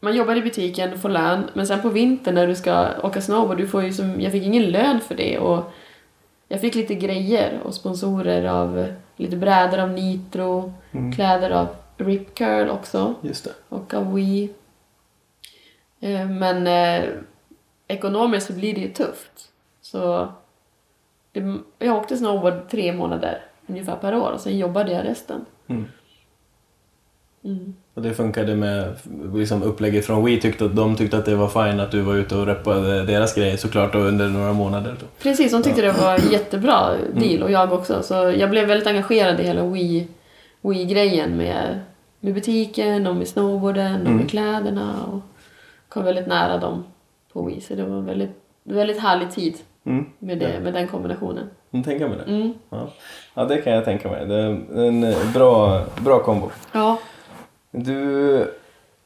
[0.00, 3.58] man jobbar i butiken, får lön, men sen på vintern när du ska åka snowboard,
[3.58, 5.72] du får ju som, jag fick ingen lön för det och
[6.48, 10.72] jag fick lite grejer och sponsorer av lite brädor av Nitro,
[11.14, 13.14] kläder av Rip Curl också
[13.68, 14.50] och av Wii.
[16.00, 17.08] Eh, Men eh,
[17.88, 19.52] ekonomiskt så blir det ju tufft.
[19.80, 20.32] Så
[21.40, 25.44] det, jag åkte snowboard tre månader ungefär per år och sen jobbade jag resten.
[25.66, 25.84] Mm.
[27.44, 27.74] Mm.
[27.94, 28.96] Och det funkade med
[29.34, 32.14] liksom upplägget från Wii tyckte att de tyckte att det var fine att du var
[32.14, 34.96] ute och reppade deras grejer såklart då under några månader.
[35.00, 35.06] Då.
[35.22, 38.02] Precis, de tyckte det var jättebra deal och jag också.
[38.02, 40.08] Så jag blev väldigt engagerad i hela Wii,
[40.60, 41.80] Wii-grejen med,
[42.20, 45.20] med butiken och med snowboarden och med kläderna och
[45.88, 46.84] kom väldigt nära dem
[47.32, 47.60] på Wii.
[47.60, 49.54] Så det var en väldigt, väldigt härlig tid
[49.86, 50.04] Mm.
[50.18, 51.50] med, det, med den kombinationen.
[51.70, 52.32] Kan du tänka mig det?
[52.32, 52.52] Mm.
[52.70, 52.88] Ja.
[53.34, 54.26] ja, det kan jag tänka mig.
[54.26, 56.50] Det är en eh, bra, bra kombo.
[56.72, 56.98] Ja.
[57.70, 58.50] Du,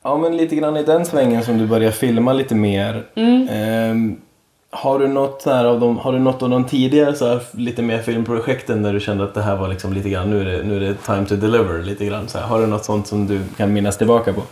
[0.02, 3.06] ja men lite grann i den svängen som du börjar filma lite mer.
[3.14, 3.48] Mm.
[3.50, 4.20] ehm,
[4.70, 7.82] har, du något så av de, har du något av de tidigare så här, lite
[7.82, 10.62] mer filmprojekten där du kände att det här var liksom lite grann, nu är det,
[10.62, 12.46] nu är det time to deliver lite grann så här.
[12.46, 14.42] Har du något sånt som du kan minnas tillbaka på?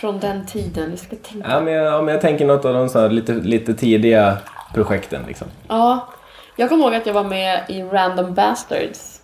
[0.00, 1.48] Från den tiden, jag ska tänka.
[1.50, 4.38] Ja men jag, ja, men jag tänker något av de så här, lite, lite tidiga
[4.74, 5.48] projekten liksom.
[5.68, 6.08] Ja.
[6.56, 9.22] Jag kommer ihåg att jag var med i Random Bastards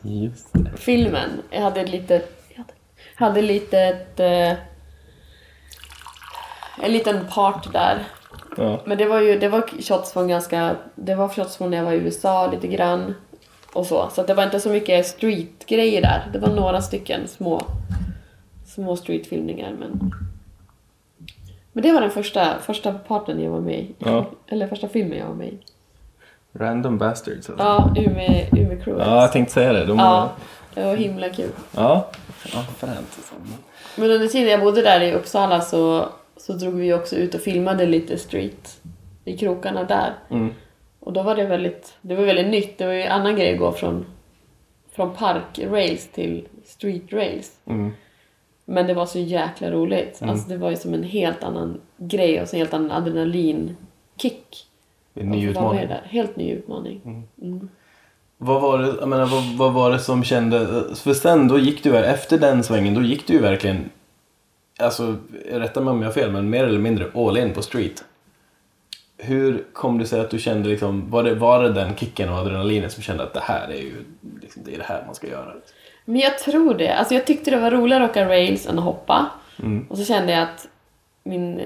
[0.77, 1.31] filmen.
[1.51, 2.41] Jag hade ett litet...
[3.19, 4.21] Jag hade, litet...
[4.21, 4.53] Eh,
[6.83, 7.99] en liten part där.
[8.57, 8.81] Ja.
[8.85, 10.77] Men det var ju det var shots från ganska...
[10.95, 13.15] Det var shots från när jag var i USA lite grann.
[13.73, 14.09] Och så.
[14.13, 16.31] Så det var inte så mycket street-grejer där.
[16.33, 17.63] Det var några stycken små,
[18.67, 19.73] små streetfilmningar.
[19.79, 20.13] Men,
[21.75, 23.95] men det var den första, första parten jag var med i.
[23.99, 24.27] Ja.
[24.47, 25.59] Eller första filmen jag var med i.
[26.53, 27.65] Random bastards alltså.
[27.65, 29.05] Ja, Umeå, Umeå Crew.
[29.05, 29.85] Ja, jag tänkte säga det.
[29.85, 30.31] De Ja,
[30.75, 31.51] det var himla kul.
[31.77, 32.11] Ja.
[32.53, 32.99] Ja, fränt.
[32.99, 33.35] alltså.
[33.97, 37.41] Men under tiden jag bodde där i Uppsala så, så drog vi också ut och
[37.41, 38.81] filmade lite street
[39.25, 40.15] i krokarna där.
[40.31, 40.55] Mm.
[41.01, 42.79] Och då var det väldigt, det var väldigt nytt.
[42.79, 44.07] Det var ju en annan grej att gå från,
[44.93, 47.51] från park-rails till street-rails.
[47.67, 47.93] Mm.
[48.64, 50.22] Men det var så jäkla roligt.
[50.22, 54.66] Alltså det var ju som en helt annan grej och en helt annan adrenalinkick.
[55.14, 55.88] En ny med utmaning.
[55.88, 56.03] där.
[56.09, 57.24] Helt ny utmaning.
[57.42, 57.68] Mm.
[58.38, 60.85] Vad var det, jag menar, vad, vad var det som kände...
[60.94, 63.90] För sen då gick du, efter den svängen, då gick du ju verkligen...
[64.79, 65.16] Alltså,
[65.50, 68.05] rätta mig om jag har fel, men mer eller mindre all in på street.
[69.27, 72.39] Hur kom det sig att du kände liksom, var det, var det den kicken och
[72.39, 74.05] adrenalinet som kände att det här är ju,
[74.43, 75.53] liksom, det är det här man ska göra?
[76.05, 76.95] Men jag tror det.
[76.95, 79.31] Alltså jag tyckte det var roligare att åka rails än att hoppa.
[79.59, 79.87] Mm.
[79.91, 80.69] Och så kände jag att
[81.23, 81.63] min...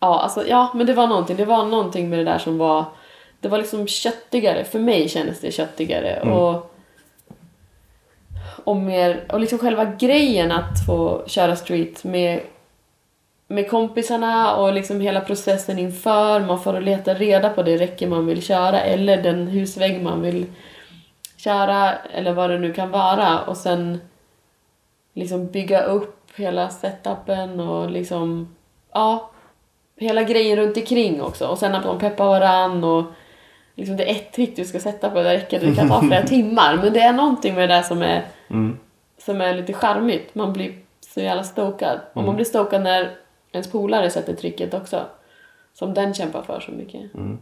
[0.00, 1.36] Ja, alltså, ja, men det var någonting.
[1.36, 2.84] Det var någonting med det där som var...
[3.40, 4.64] Det var liksom köttigare.
[4.64, 6.10] För mig kändes det köttigare.
[6.10, 6.34] Mm.
[6.34, 6.76] Och,
[8.64, 12.40] och, mer, och liksom själva grejen att få köra street med,
[13.48, 16.40] med kompisarna och liksom hela processen inför.
[16.40, 20.46] Man får leta reda på det räcke man vill köra eller den husvägg man vill
[21.36, 23.40] köra eller vad det nu kan vara.
[23.40, 24.00] Och sen
[25.14, 28.54] liksom bygga upp hela setupen och liksom,
[28.92, 29.30] ja,
[29.96, 31.46] hela grejen runt omkring också.
[31.46, 33.04] Och sen att man peppar varann och
[33.74, 36.22] liksom det är ett trick du ska sätta på det räcket, det kan ta flera
[36.26, 36.76] timmar.
[36.76, 38.78] Men det är någonting med det där som är, Mm.
[39.18, 40.34] som är lite charmigt.
[40.34, 40.72] Man blir
[41.14, 42.00] så jävla stokad.
[42.12, 43.10] Och man blir stokad när
[43.52, 45.06] ens polare sätter tricket också.
[45.72, 47.14] Som den kämpar för så mycket.
[47.14, 47.38] Mm.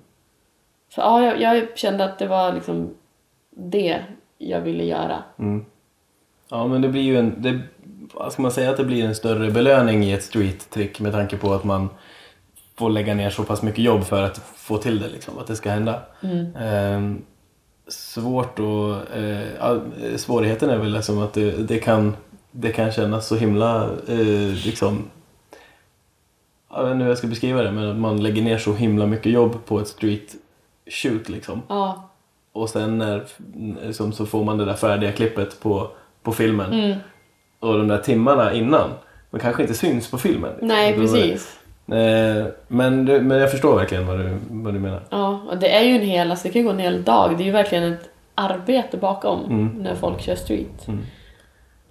[0.88, 2.94] Så ja, jag, jag kände att det var liksom
[3.50, 4.02] det
[4.38, 5.22] jag ville göra.
[5.38, 5.64] Mm.
[6.48, 7.42] Ja, men det blir ju en...
[7.42, 7.60] Det,
[8.30, 11.52] ska man säga att det blir en större belöning i ett street-trick med tanke på
[11.52, 11.88] att man
[12.76, 15.56] får lägga ner så pass mycket jobb för att få till det, liksom, att det
[15.56, 16.02] ska hända.
[16.58, 17.22] Ehm,
[17.88, 19.16] svårt och...
[19.16, 22.16] Eh, svårigheten är väl liksom att det, det, kan,
[22.50, 23.84] det kan kännas så himla...
[24.08, 25.10] Eh, liksom,
[26.76, 29.06] jag vet inte hur jag ska beskriva det, men att man lägger ner så himla
[29.06, 30.34] mycket jobb på ett street
[30.90, 31.62] shoot liksom.
[31.68, 32.10] Ja,
[32.52, 33.24] Och sen när,
[33.86, 35.88] liksom, så får man det där färdiga klippet på,
[36.22, 36.72] på filmen.
[36.72, 36.98] Mm.
[37.60, 38.90] Och de där timmarna innan,
[39.30, 40.52] de kanske inte syns på filmen.
[40.60, 41.60] nej precis.
[41.88, 45.02] Eh, men, du- men jag förstår verkligen vad du, vad du menar.
[45.10, 47.36] Ja, och det är ju en hel, alltså det kan gå en hel dag.
[47.36, 49.66] Det är ju verkligen ett arbete bakom Mm.
[49.82, 50.86] när folk kör street.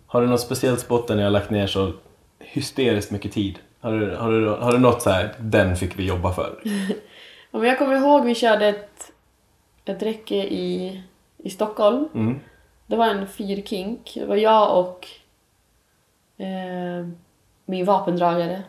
[0.07, 1.91] Har du något speciellt spot där ni har lagt ner så
[2.39, 3.59] hysteriskt mycket tid?
[3.83, 6.59] Har du, har du, har du något så här, den fick vi jobba för?
[7.51, 9.11] Ja, men jag kommer ihåg vi körde ett,
[9.85, 11.01] ett räcke i,
[11.37, 12.09] i Stockholm.
[12.15, 12.39] Mm.
[12.87, 14.11] Det var en fyrkink.
[14.15, 15.07] Det var jag och
[16.43, 17.07] eh,
[17.65, 18.61] min vapendragare,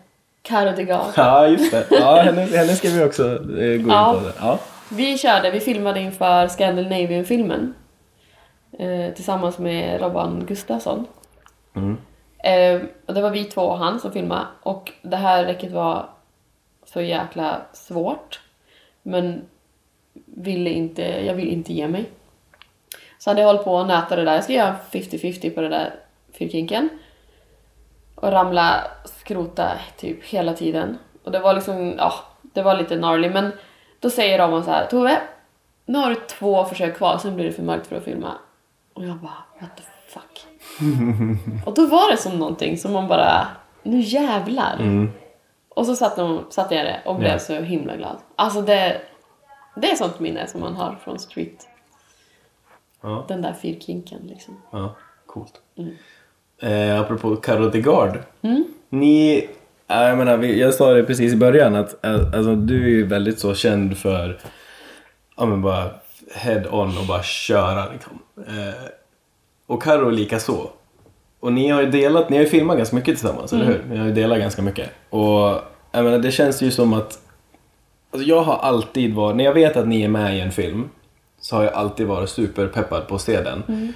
[0.43, 1.13] Caro de Gaulle.
[1.17, 1.87] Ja, just det.
[1.91, 4.17] Ja, henne, henne ska vi också eh, gå in Ja.
[4.21, 4.27] på.
[4.27, 4.33] Det.
[4.41, 4.59] Ja.
[4.91, 7.75] Vi körde, vi filmade inför Scandinavian-filmen.
[8.79, 11.07] Eh, tillsammans med Robban Gustafsson.
[11.77, 11.97] Mm.
[12.45, 14.47] Eh, och det var vi två och han som filmade.
[14.63, 16.09] Och det här räcket var
[16.85, 18.41] så jäkla svårt.
[19.03, 19.43] Men
[20.25, 22.11] ville inte, jag ville inte ge mig.
[23.19, 24.35] Så hade jag hållit på och nätat det där.
[24.35, 25.95] Jag ska göra 50-50 på det där
[26.33, 26.89] fyrkinken.
[28.15, 30.99] Och ramla, skrota typ hela tiden.
[31.25, 33.31] Och det var liksom, ja, det var lite gnarly.
[33.31, 33.53] Men
[34.01, 35.23] då säger de så här, Tove,
[35.87, 38.33] nu har du två försök kvar, sen blir det för mörkt för att filma.
[38.93, 39.94] Och jag bara, what the
[41.67, 43.47] och då var det som någonting som man bara,
[43.83, 44.77] nu jävlar.
[44.81, 45.11] Mm.
[45.69, 47.39] Och så satt de, satte jag det och blev Ja.
[47.39, 48.17] så himla glad.
[48.37, 49.01] Alltså det,
[49.77, 51.69] det är sånt minne som man har från street.
[53.03, 53.25] Ja.
[53.29, 54.63] Den där fyrkinken liksom.
[54.71, 55.53] Ja, coolt.
[55.79, 55.95] Mm.
[56.63, 58.19] Eh, apropå Caro de Gard.
[58.43, 58.65] Mm.
[58.89, 59.49] Ni,
[59.87, 63.07] ja, jag menar, jag sa det precis i början att eh, alltså, du är ju
[63.07, 64.41] väldigt så känd för
[65.37, 65.91] ja men bara
[66.35, 68.19] head on och bara köra liksom.
[68.37, 68.75] Eh,
[69.67, 70.71] och Caro lika så.
[71.41, 73.85] Och ni har ju delat, ni har ju filmat ganska mycket tillsammans, eller hur?
[73.91, 74.91] Ni har ju delat ganska mycket.
[75.11, 75.61] Och
[75.93, 77.21] jag menar, det känns ju som att
[78.15, 80.89] Alltså jag har alltid varit, när jag vet att ni är med i en film
[81.41, 83.93] så har jag alltid varit superpeppad på att se den.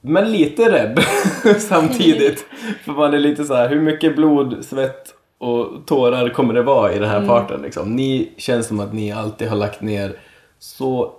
[0.00, 1.00] Men lite rädd
[1.58, 2.46] samtidigt.
[2.84, 6.92] För man är lite så här, hur mycket blod, svett och tårar kommer det vara
[6.92, 7.96] i den här parten liksom?
[7.96, 10.16] Ni känns som att ni alltid har lagt ner
[10.58, 11.12] så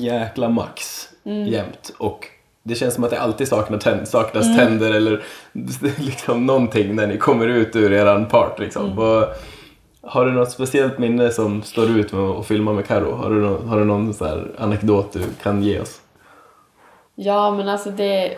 [0.00, 1.92] jäkla max jämt.
[1.98, 2.26] Och
[2.66, 5.22] det känns som att det alltid saknar tänd, saknas tänder eller
[5.98, 8.96] liksom någonting när ni kommer ut ur eran part liksom.
[8.96, 9.28] Vad,
[10.02, 13.12] har du något speciellt minne som står ut med att filma med Karo?
[13.12, 16.00] Har du, nå- har du någon så här anekdot du kan ge oss?
[17.14, 18.36] Ja, men alltså det...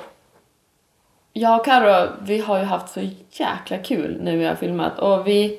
[1.32, 4.98] Jag och Karo, vi har ju haft så jäkla kul när vi har filmat.
[4.98, 5.58] Och vi...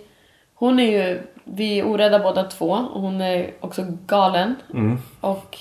[0.53, 1.21] Hon är ju...
[1.43, 2.71] Vi är orädda båda två.
[2.93, 4.55] Och hon är också galen.
[4.73, 4.97] Mm.
[5.21, 5.57] Och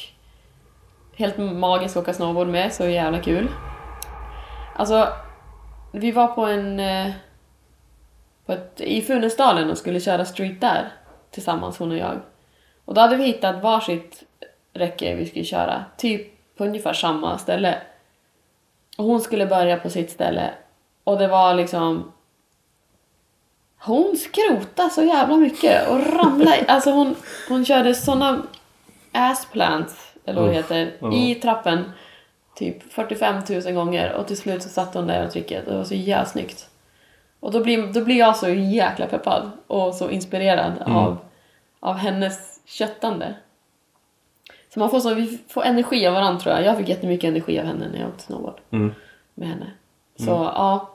[1.17, 3.49] helt magisk att åka snowboard med, så jävla kul.
[4.77, 5.09] Alltså,
[5.93, 6.81] vi var på en...
[6.81, 7.13] eh,
[8.47, 10.93] På ett, I Funäsdalen och skulle köra street där
[11.31, 12.21] tillsammans, hon och jag.
[12.85, 14.23] Och då hade vi hittat varsitt
[14.73, 17.79] räcke vi skulle köra, typ på ungefär samma ställe.
[18.99, 20.51] Och hon skulle börja på sitt ställe.
[21.05, 22.13] Och det var liksom...
[23.79, 26.65] Hon skrotade så jävla mycket och ramlade.
[26.69, 27.15] Alltså hon,
[27.49, 28.43] hon körde såna
[29.13, 31.93] assplants, eller vad det heter, i trappen.
[32.57, 35.67] Typ 45 000 gånger och till slut så satt hon där och tricket.
[35.67, 36.69] Det var så jävla snyggt.
[37.41, 41.19] Och då blir, då blir jag så jäkla peppad och så inspirerad av,
[41.81, 43.35] av hennes köttande.
[44.75, 46.65] Så man får, så, vi får energi av varandra tror jag.
[46.65, 48.95] Jag fick jättemycket energi av henne när jag åkte snowboard Mm.
[49.35, 49.71] med henne.
[50.19, 50.91] Så ja.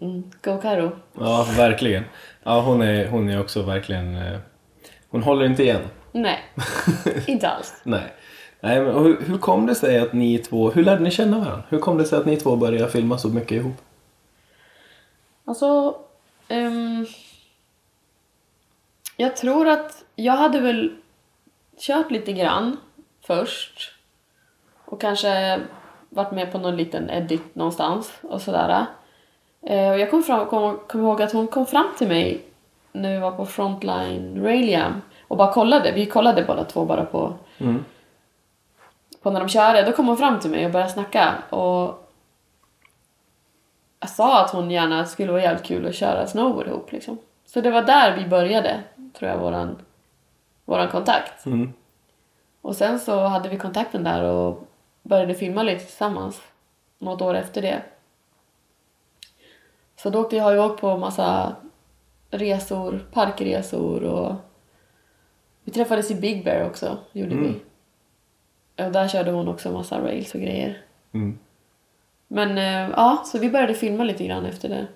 [0.00, 0.30] Mm.
[0.42, 0.90] Go Karo.
[1.18, 2.04] Ja, verkligen.
[2.42, 4.16] Ja, hon är, hon är också verkligen...
[4.16, 4.38] eh,
[5.10, 5.82] Hon håller inte igen.
[6.14, 6.42] Nej,
[7.26, 7.80] inte alls.
[7.82, 8.12] Nej.
[8.60, 10.70] Nej men, hur, hur kom det sig att ni två...
[10.70, 11.62] Hur lärde ni känna varandra?
[11.68, 13.76] Hur kom det sig att ni två började filma så mycket ihop?
[15.44, 15.96] Alltså,
[16.48, 17.06] ehm,
[19.16, 20.92] jag tror att jag hade väl
[21.78, 22.76] kört lite grann
[23.26, 23.92] först
[24.84, 25.60] och kanske
[26.08, 28.86] varit med på någon liten edit någonstans och sådär.
[29.62, 32.44] Eh, och jag kom, fram, kom, kom ihåg att hon kom fram till mig
[32.92, 35.92] när vi var på Frontline Ralium och bara kollade.
[35.92, 37.84] Vi kollade båda två bara på, Mm.
[39.22, 39.82] på när de körde.
[39.82, 42.00] Då kom hon fram till mig och började snacka och
[44.00, 47.18] jag sa att hon gärna skulle vara jävligt kul att köra snowboard ihop liksom.
[47.46, 48.80] Så det var där vi började,
[49.18, 49.78] tror jag, våran,
[50.64, 51.46] våran kontakt.
[51.46, 51.72] Mm.
[52.60, 54.64] Och sen så hade vi kontakten där och
[55.02, 56.42] började filma lite tillsammans.
[56.98, 57.82] Något år efter det.
[59.96, 61.56] Så då åkte jag, har jag åkt på massa
[62.30, 64.34] resor, parkresor och
[65.64, 67.44] vi träffades i Big Bear också, gjorde Mm.
[68.76, 68.84] vi.
[68.84, 70.78] Och där körde hon också massa rails och grejer.
[71.12, 71.38] Mm.
[72.28, 74.86] Men eh, ja, så vi började filma lite grann efter det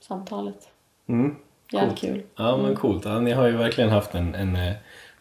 [0.00, 0.68] samtalet.
[1.08, 1.34] Mm.
[1.72, 2.22] Jävligt kul.
[2.36, 3.04] Ja, men coolt.
[3.04, 4.72] Ja, ni har ju verkligen haft en, en eh,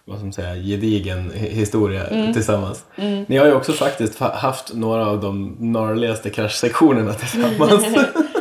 [0.06, 2.86] vad ska man säga, gedigen hi- historia tillsammans.
[3.28, 7.86] Ni har ju också faktiskt fa- haft några av de gnarligaste kraschsektionerna tillsammans.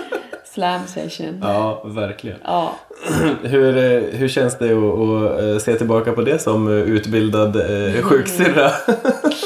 [0.54, 1.40] Slam session.
[1.42, 2.38] ja, verkligen.
[2.44, 2.74] Ja.
[3.42, 7.56] Hur, eh, hur känns det att, att eh, se tillbaka på det som eh, utbildad
[7.56, 8.70] eh, sjuksyrra?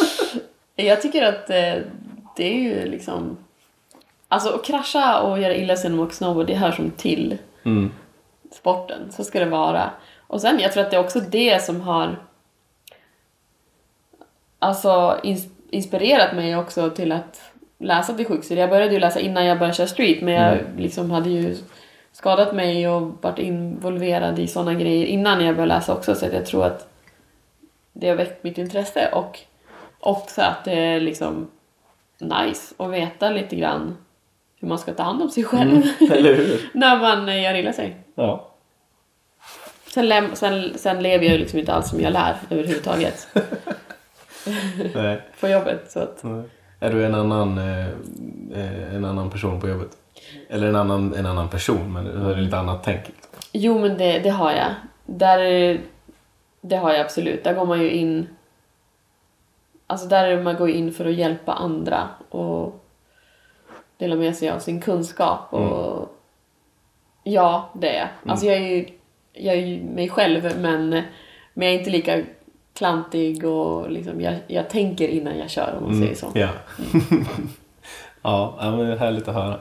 [0.77, 1.75] Jag tycker att eh,
[2.37, 3.37] det är ju liksom...
[4.29, 7.91] Alltså att krascha och göra illa sig man åker snowboard, det hör som till Mm.
[8.53, 8.99] sporten.
[9.13, 9.91] Så ska det vara.
[10.27, 12.19] Och sen, jag tror att det är också det som har
[14.59, 17.41] alltså ins- inspirerat mig också till att
[17.79, 18.61] läsa till sjuksyra.
[18.61, 21.57] Jag började ju läsa innan jag började köra street, men jag liksom hade ju
[22.13, 26.15] skadat mig och varit involverad i sådana grejer innan jag började läsa också.
[26.15, 26.89] Så att jag tror att
[27.93, 29.41] det har väckt mitt intresse och
[30.01, 31.51] också att det är liksom
[32.19, 33.97] nice att veta lite grann
[34.61, 36.71] hur man ska ta hand om sig själv hur?
[36.75, 37.97] när man gör illa sig.
[38.15, 38.53] Ja.
[39.87, 43.29] Sen, sen, sen lever jag ju liksom inte alls som jag lär överhuvudtaget
[44.95, 45.21] Nej.
[45.41, 45.91] på jobbet.
[45.91, 46.43] Så att, Nej.
[46.87, 47.87] Är du en annan, eh,
[48.55, 49.89] eh, en annan person på jobbet?
[50.49, 53.01] Eller en annan, en annan person, men du har lite annat tänk.
[53.53, 54.75] jo, men det, det har jag.
[55.07, 55.81] Där, är-
[56.61, 57.45] det har jag absolut.
[57.45, 58.29] Där går man ju in...
[59.87, 62.85] Alltså där är man går in för att hjälpa andra och
[63.99, 65.53] dela med sig av sin kunskap.
[65.55, 66.09] Och
[67.25, 68.09] Ja, det är jag.
[68.33, 68.87] Alltså jag är ju,
[69.33, 70.89] jag är mig själv men,
[71.55, 72.23] men jag är inte lika
[72.77, 76.27] klantig och liksom, jag, jag tänker innan jag kör om man säger så.
[76.35, 76.49] Ja.
[78.23, 79.59] ja, ja, men det är härligt att höra.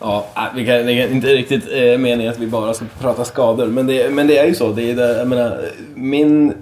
[0.00, 3.24] Ja, äh, vi kan, det är inte riktigt eh, meningen att vi bara ska prata
[3.24, 4.72] skador, men det, men det är ju så.
[4.72, 5.60] Det är det, jag menar,
[5.94, 6.54] min,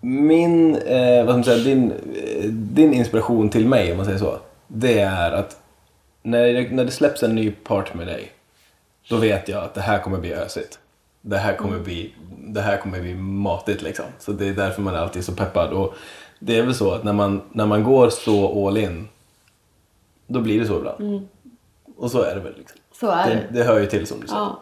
[0.00, 4.18] min eh, vad ska man säga, din, eh, din inspiration till mig, om man säger
[4.18, 5.56] så, det är att
[6.22, 8.32] när det, när det släpps en ny part med dig,
[9.08, 10.78] då vet jag att det här kommer bli ösigt.
[11.28, 14.04] Det här kommer bli, det här kommer bli matigt liksom.
[14.18, 15.72] Så det är därför man är alltid så peppad.
[15.72, 15.94] Och
[16.38, 19.08] det är väl så att när man, när man går så all in,
[20.26, 21.28] då blir det så ibland.
[21.96, 22.78] Och så är det väl liksom.
[23.00, 23.58] Så är Det, det.
[23.58, 24.34] det hör ju till som du sa.
[24.36, 24.60] Ja,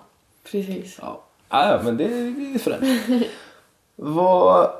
[0.51, 0.99] precis.
[1.03, 3.27] Ja, ja men det är fränt.
[3.97, 4.71] Vad,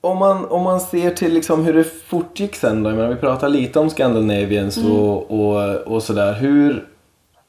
[0.00, 3.16] om, man, om man ser till liksom hur det fortgick sen då, jag menar, vi
[3.20, 6.32] pratar lite om Scandinavians och, och, och sådär.
[6.32, 6.88] Hur,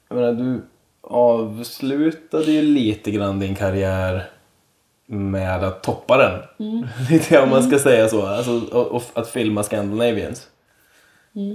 [0.09, 0.61] jag menar, du
[1.09, 4.29] avslutade ju lite grann din karriär
[5.05, 6.39] med att toppa den.
[7.09, 8.25] lite om man ska säga så.
[8.25, 10.47] Alltså, och, och att filma Scandinavians.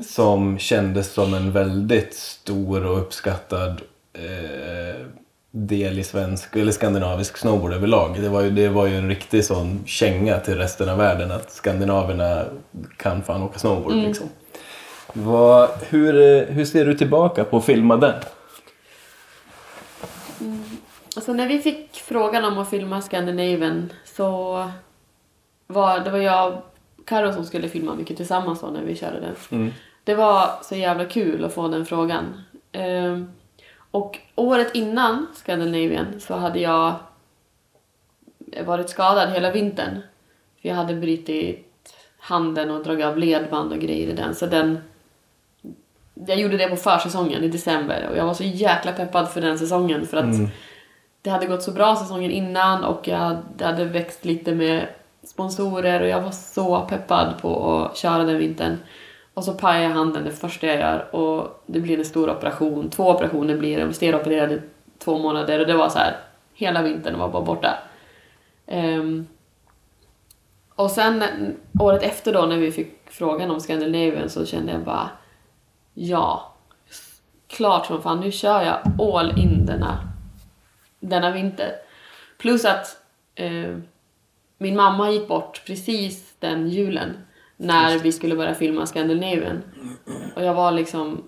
[0.06, 3.80] Som kändes som en väldigt stor och uppskattad
[4.12, 5.06] eh,
[5.50, 8.16] del i svensk eller skandinavisk snowboard överlag.
[8.20, 11.50] Det var, ju, det var ju en riktig sån känga till resten av världen att
[11.50, 12.44] skandinaverna
[12.96, 14.26] kan fan åka snowboard liksom.
[15.12, 18.14] Vad, hur, eh, hur ser du tillbaka på att filma den?
[21.16, 24.70] Alltså när vi fick frågan om att filma Scandinavian så
[25.66, 26.64] var det var jag och
[27.06, 29.34] Karo som skulle filma mycket tillsammans då när vi körde den.
[30.04, 32.42] Det var så jävla kul att få den frågan.
[32.72, 33.32] Ehm,
[33.90, 36.94] och året innan Scandinavian så hade jag
[38.64, 40.00] varit skadad hela vintern.
[40.62, 41.70] För jag hade brutit
[42.18, 44.34] handen och dragit av ledband och grejer i den.
[44.34, 44.78] Så den...
[46.14, 49.58] Jag gjorde det på försäsongen i december och jag var så jäkla peppad för den
[49.58, 50.36] säsongen för att
[51.22, 54.86] det hade gått så bra säsongen innan och jag det hade växt lite med
[55.22, 58.78] sponsorer och jag var så peppad på att köra den vintern.
[59.34, 62.90] Och så pajar jag handen det första jag gör och det blir en stor operation.
[62.90, 64.14] Två operationer blir det.
[64.14, 64.60] Opererad i
[64.98, 66.16] två månader och det var så här.
[66.54, 67.78] Hela vintern var bara borta.
[68.66, 69.26] Ehm,
[70.74, 71.24] och sen
[71.80, 75.10] året efter då när vi fick frågan om Scandinavian så kände jag bara
[75.94, 76.54] ja,
[77.46, 80.08] klart som fan nu kör jag all in denna,
[81.00, 81.72] denna vinter.
[82.38, 82.96] Plus att
[83.34, 83.76] eh,
[84.58, 87.16] min mamma gick bort precis den julen
[87.56, 89.62] när vi skulle börja filma Scandinavian.
[90.36, 91.22] Och jag var liksom...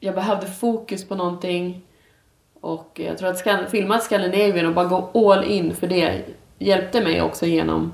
[0.00, 1.82] Jag behövde fokus på någonting.
[2.60, 6.24] Och jag tror att filma Scandinavian och bara gå all in för det
[6.58, 7.92] hjälpte mig också genom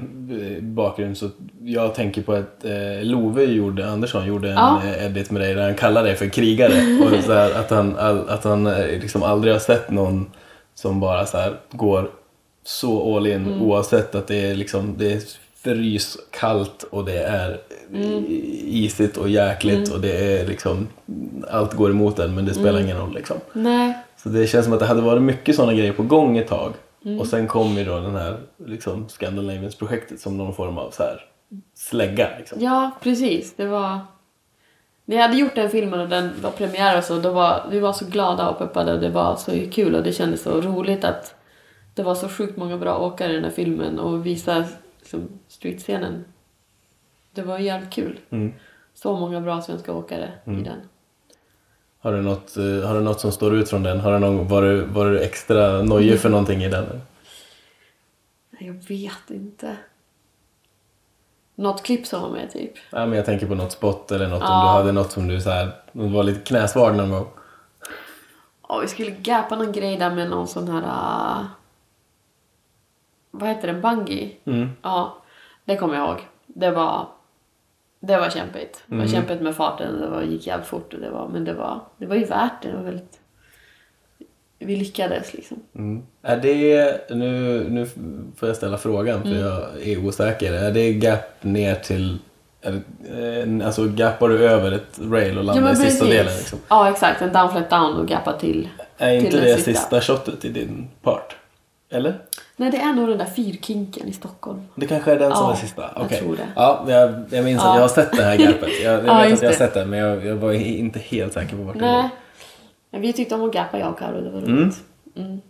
[0.58, 1.30] eh, bakgrund så
[1.62, 4.82] jag tänker på att eh, Love gjorde, Andersson gjorde en Ja.
[4.86, 6.74] eh, edit med dig där han kallar dig för krigare.
[7.04, 10.32] och så här, att han, all, att han eh, liksom aldrig har sett någon
[10.76, 12.10] som bara så här går
[12.66, 13.62] så all in Mm.
[13.62, 15.20] oavsett att det är liksom det är
[15.64, 17.62] frys kallt och det är
[17.94, 18.26] Mm.
[18.66, 20.88] isigt och jäkligt och det är liksom
[21.50, 22.84] allt går emot en men det spelar Mm.
[22.86, 23.38] ingen roll liksom.
[23.54, 23.98] Nej.
[24.18, 26.74] Så det känns som att det hade varit mycket sådana grejer på gång ett tag.
[27.06, 27.20] Mm.
[27.20, 31.26] Och sen kom ju då den här liksom Scandinavians-projektet som någon form av så här
[31.76, 32.28] slägga.
[32.38, 32.62] Liksom.
[32.62, 33.54] Ja, precis.
[33.56, 34.00] Det var...
[35.06, 37.80] När jag hade gjort den filmen och den var premiär och så, då var vi
[37.80, 41.04] var så glada och peppade och det var så kul och det kändes så roligt
[41.04, 41.36] att
[41.94, 44.64] det var så sjukt många bra åkare i den här filmen och visa
[45.00, 45.28] liksom,
[45.60, 46.26] streetscenen.
[47.32, 48.20] Det var jävligt kul.
[48.30, 48.54] Mm.
[48.94, 50.80] Så många bra svenska åkare i den.
[52.00, 54.00] Har, du något, eh, har du något som står ut från den?
[54.00, 57.02] Har du någon, var, du, var du extra nojig för någonting i den?
[58.60, 59.78] Jag vet inte.
[61.56, 62.72] Något klipp som var med typ.
[62.90, 64.62] Ja, men jag tänker på något spot eller något om Ja.
[64.62, 67.28] du hade något som du så här, var lite knäsvag någon gång.
[68.70, 70.84] Ja, vi skulle gappa någon grej där med någon sån här...
[70.86, 71.46] ah,
[73.32, 73.74] vad heter det?
[73.74, 74.32] Bungee?
[74.46, 74.70] Mm.
[74.82, 75.19] Ja,
[75.70, 76.20] det kommer jag ihåg.
[76.48, 77.08] Det var,
[78.00, 78.84] det var kämpigt.
[78.86, 80.02] Det var kämpigt med farten.
[80.02, 80.94] Det var, gick jävligt fort.
[80.94, 82.70] Och det var, men det var, det var ju värt det.
[82.70, 83.20] det var väldigt,
[84.60, 85.58] vi lyckades liksom.
[85.76, 86.04] Mm.
[86.22, 87.86] Är det, nu, nu
[88.38, 89.42] får jag ställa frågan för Mm.
[89.42, 90.54] jag är osäker.
[90.54, 92.18] Är det gap ner till,
[92.62, 92.70] det,
[93.60, 96.34] eh, alltså gappar du över ett rail och landar i sista delen?
[96.38, 96.60] Liksom?
[96.68, 97.22] Ja, exakt.
[97.22, 98.70] En down flat down och gappa till.
[98.98, 100.02] Är inte till det den sista.
[100.02, 101.36] shotet i din part?
[101.92, 102.14] Eller?
[102.56, 104.62] Nej, det är nog den där fyrkinken i Stockholm.
[104.76, 105.82] Det kanske är den som Ja, är sista?
[105.96, 106.20] jag Okej.
[106.20, 106.48] tror det.
[106.56, 107.76] Ja, jag, jag minns att Ja.
[107.76, 108.70] jag har sett det här gapet.
[108.84, 111.34] Jag, jag Ja, vet att jag har sett det men jag, jag var inte helt
[111.34, 112.10] säker på vart det låg.
[112.92, 114.22] Men vi tyckte om att gappa jag och Karo.
[114.22, 114.58] Det var Mm.
[114.60, 114.78] roligt.
[115.18, 115.42] Mm.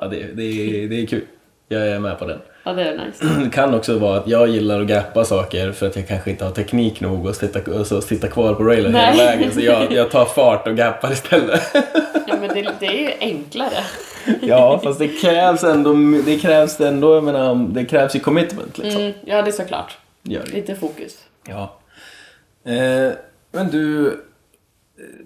[0.00, 1.24] Ja, det, det, är, det är kul.
[1.68, 2.38] Jag är med på den.
[2.64, 3.24] Ja, det är nice.
[3.44, 6.44] Det kan också vara att jag gillar att gappa saker för att jag kanske inte
[6.44, 9.52] har teknik nog att sitta, och så sitta kvar på railen hela vägen.
[9.52, 11.62] Så jag, jag tar fart och gappar istället.
[12.26, 13.84] Ja, det, det är ju enklare.
[14.42, 15.92] ja, fast det krävs ändå,
[16.26, 19.02] det krävs ändå, jag menar, det krävs ju commitment liksom.
[19.02, 19.14] Mm.
[19.24, 19.98] Ja, det är såklart.
[20.22, 20.52] Gör det.
[20.52, 21.24] Lite fokus.
[21.46, 21.76] Ja.
[22.64, 23.12] Eh,
[23.52, 24.16] men du,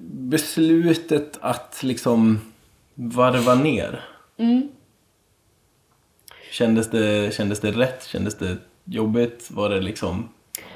[0.01, 2.41] beslutet att liksom
[2.95, 4.05] varva ner.
[4.37, 4.69] Mm.
[6.51, 8.07] Kändes det, kändes det rätt?
[8.07, 9.51] Kändes det jobbigt?
[9.51, 10.29] Var det liksom,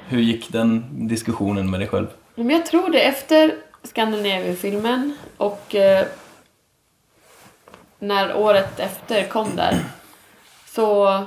[0.07, 2.07] hur gick den diskussionen med dig själv?
[2.35, 6.05] Men jag tror det efter Scandinavian-filmen och eh,
[7.99, 9.83] när året efter kom där
[10.65, 11.23] så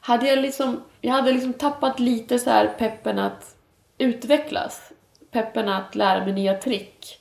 [0.00, 3.56] hade jag liksom, jag hade liksom tappat lite så här peppen att
[3.98, 4.92] utvecklas.
[5.30, 7.20] Peppen att lära mig nya trick.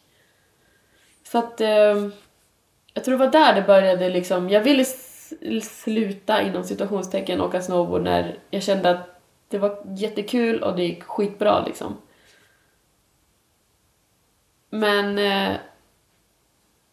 [1.24, 2.08] Så att eh,
[2.94, 4.86] jag tror det var där det började liksom, jag ville
[5.62, 11.04] sluta inom situationstecken åka snowboard när jag kände att det var jättekul och det gick
[11.04, 11.98] skitbra liksom.
[14.70, 15.58] Men, eh,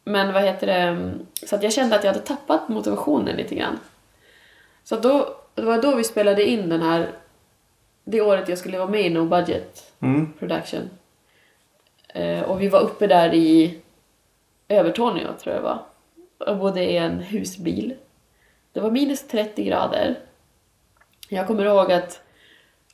[0.09, 1.13] men vad heter det,
[1.47, 3.79] så att jag kände att jag hade tappat motivationen lite grann.
[4.85, 7.11] Så då, det var då vi spelade in den här,
[8.05, 10.33] det året jag skulle vara med i No Budget Mm.
[10.39, 10.91] Production.
[12.09, 13.79] Eh, och vi var uppe där i
[14.69, 15.83] Övertorneå tror jag det var.
[16.39, 17.95] Och bodde i en husbil.
[18.73, 20.19] Det var minus 30 grader.
[21.29, 22.21] Jag kommer ihåg att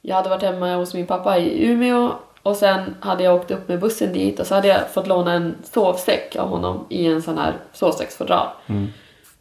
[0.01, 3.69] jag hade varit hemma hos min pappa i Umeå och sen hade jag åkt upp
[3.69, 7.23] med bussen dit och så hade jag fått låna en sovsäck av honom i en
[7.23, 8.49] sån här sovsäcksfodral.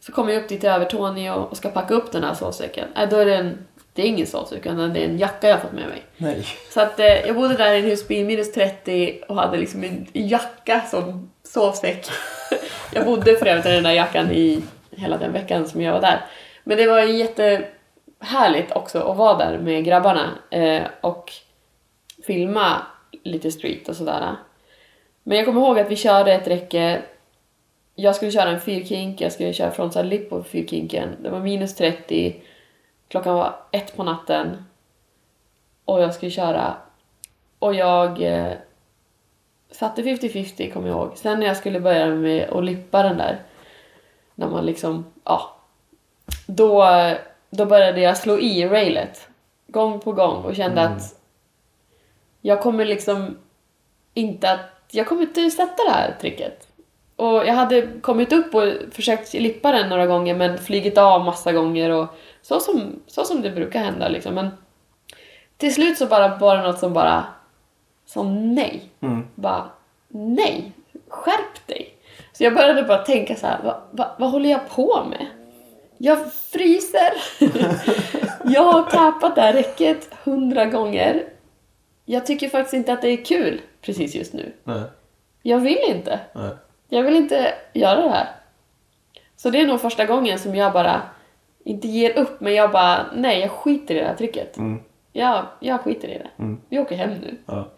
[0.00, 2.88] Så kommer jag upp dit till Övertorneå och ska packa upp den här sovsäcken.
[2.96, 5.62] Äh, då är det en, det är ingen sovsäck utan det är en jacka jag
[5.62, 6.02] fått med mig.
[6.16, 6.46] Nej.
[6.70, 10.06] Så att eh, jag bodde där i en husbil, minus 30 och hade liksom en
[10.12, 12.06] jacka som sovsäck.
[12.92, 16.00] jag bodde för övrigt i den där jackan i hela den veckan som jag var
[16.00, 16.24] där.
[16.64, 21.32] Men det var jättehärligt också att vara där med grabbarna eh, och
[22.26, 22.82] filma
[23.24, 24.36] lite street och sådär.
[25.22, 27.02] Men jag kommer ihåg att vi körde ett räcke
[27.94, 31.16] jag skulle köra en fyrkink, jag skulle köra frontside lip på fyrkinken.
[31.22, 32.42] Det var minus 30,
[33.08, 34.64] klockan var ett på natten
[35.84, 36.76] och jag skulle köra.
[37.58, 38.52] Och jag eh,
[39.70, 41.16] satte 50-50 kommer jag ihåg.
[41.16, 43.42] Sen när jag skulle börja med att lippa den där,
[44.34, 45.56] när man liksom, ja.
[46.46, 46.86] Då,
[47.50, 49.28] då började jag slå i railet
[49.66, 51.21] gång på gång och kände att
[52.42, 53.36] jag kommer liksom
[54.14, 56.68] inte att, jag kommer inte sätta det här tricket.
[57.16, 61.52] Och jag hade kommit upp och försökt lippa den några gånger men flygit av massa
[61.52, 62.06] gånger och
[62.42, 64.34] så som, så som det brukar hända liksom.
[64.34, 64.50] Men
[65.56, 67.24] till slut så bara var det något som bara
[68.06, 68.82] sa nej.
[69.00, 69.26] Mm.
[69.34, 69.70] Bara
[70.08, 70.72] nej,
[71.08, 71.94] skärp dig.
[72.32, 75.26] Så jag började bara tänka så här, vad, vad, vad håller jag på med?
[75.98, 77.12] Jag fryser.
[78.52, 81.31] jag har tappat det här räcket hundra gånger.
[82.04, 84.52] Jag tycker faktiskt inte att det är kul precis just nu.
[84.64, 84.82] Nej.
[85.42, 86.20] Jag vill inte.
[86.32, 86.50] Nej.
[86.88, 88.28] Jag vill inte göra det här.
[89.36, 91.02] Så det är nog första gången som jag bara,
[91.64, 94.56] inte ger upp, men jag bara, nej jag skiter i det här tricket.
[94.56, 94.82] Mm.
[95.12, 96.30] Jag, jag skiter i det.
[96.38, 96.60] Mm.
[96.68, 97.36] Vi åker hem nu.
[97.46, 97.68] Ja.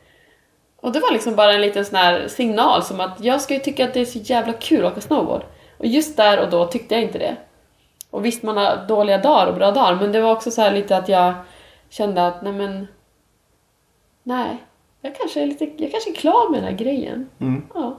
[0.76, 3.60] Och det var liksom bara en liten sån här signal som att jag ska ju
[3.60, 5.42] tycka att det är så jävla kul att åka snowboard.
[5.78, 7.36] Och just där och då tyckte jag inte det.
[8.10, 10.72] Och visst, man har dåliga dagar och bra dagar, men det var också så här
[10.72, 11.34] lite att jag
[11.88, 12.86] kände att, nej men...
[14.26, 14.64] Nej,
[15.00, 17.28] jag kanske är lite, jag kanske är klar med den här grejen.
[17.38, 17.62] Mm.
[17.74, 17.98] Ja.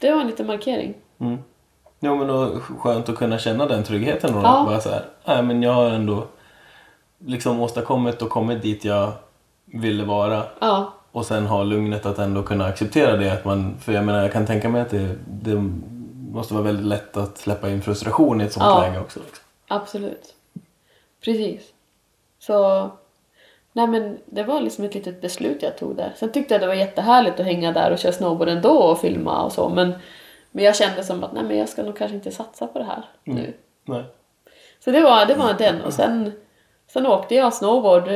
[0.00, 0.94] Det var en liten markering.
[1.18, 1.38] Mm.
[2.00, 4.38] Jo men då skönt att kunna känna den tryggheten då.
[4.38, 4.64] Ja.
[4.66, 6.26] Bara så här, nej men jag har ändå
[7.18, 9.12] liksom åstadkommit och kommit dit jag
[9.64, 10.42] ville vara.
[10.60, 13.32] Ja, Och sen ha lugnet att ändå kunna acceptera det.
[13.32, 15.70] Att man, för jag menar jag kan tänka mig att det, det
[16.32, 18.80] måste vara väldigt lätt att släppa in frustration i ett sånt Ja.
[18.80, 19.20] läge också.
[19.20, 19.44] Liksom.
[19.68, 20.34] absolut.
[21.24, 21.62] Precis.
[22.38, 22.90] Så,
[23.72, 26.12] nej men det var liksom ett litet beslut jag tog där.
[26.16, 29.44] Sen tyckte jag det var jättehärligt att hänga där och köra snowboard ändå och filma
[29.44, 29.68] och så.
[29.68, 29.94] Men,
[30.50, 32.84] men jag kände som att nej men jag ska nog kanske inte satsa på det
[32.84, 33.54] här nu.
[33.84, 34.04] Nej.
[34.84, 35.80] Så det var, det var den.
[35.80, 36.32] Och sen,
[36.86, 38.10] sen åkte jag snowboard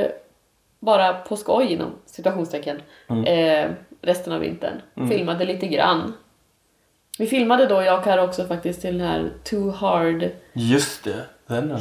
[0.78, 2.82] bara på skoj inom situationstecken
[3.26, 5.09] eh, resten av vintern.
[5.09, 6.12] Filmade lite grann.
[7.18, 11.24] Vi filmade då, jag och Karo också faktiskt till den här Too Hard Just det.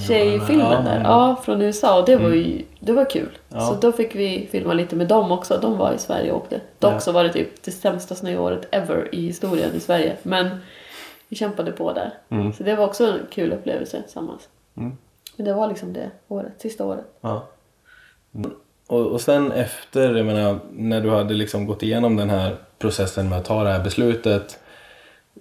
[0.07, 1.01] Tjejfilmen där.
[1.03, 1.41] ja.
[1.45, 1.99] Från USA.
[1.99, 3.37] Och det var ju det var kul.
[3.49, 3.59] Ja.
[3.59, 5.59] Så då fick vi filma lite med dem också.
[5.61, 6.61] De var i Sverige och åkte.
[6.79, 6.99] Dock Ja.
[6.99, 10.15] så var det typ det sämsta snöåret ever i historien i Sverige.
[10.23, 10.49] Men
[11.29, 12.13] vi kämpade på där.
[12.29, 12.53] Mm.
[12.53, 14.41] Så det var också en kul upplevelse tillsammans.
[14.77, 14.97] Mm.
[15.35, 17.05] Men det var liksom det året, sista året.
[17.21, 17.47] Ja.
[18.35, 18.51] Mm.
[18.87, 23.29] Och, och sen efter, jag menar, när du hade liksom gått igenom den här processen
[23.29, 24.59] med att ta det här beslutet,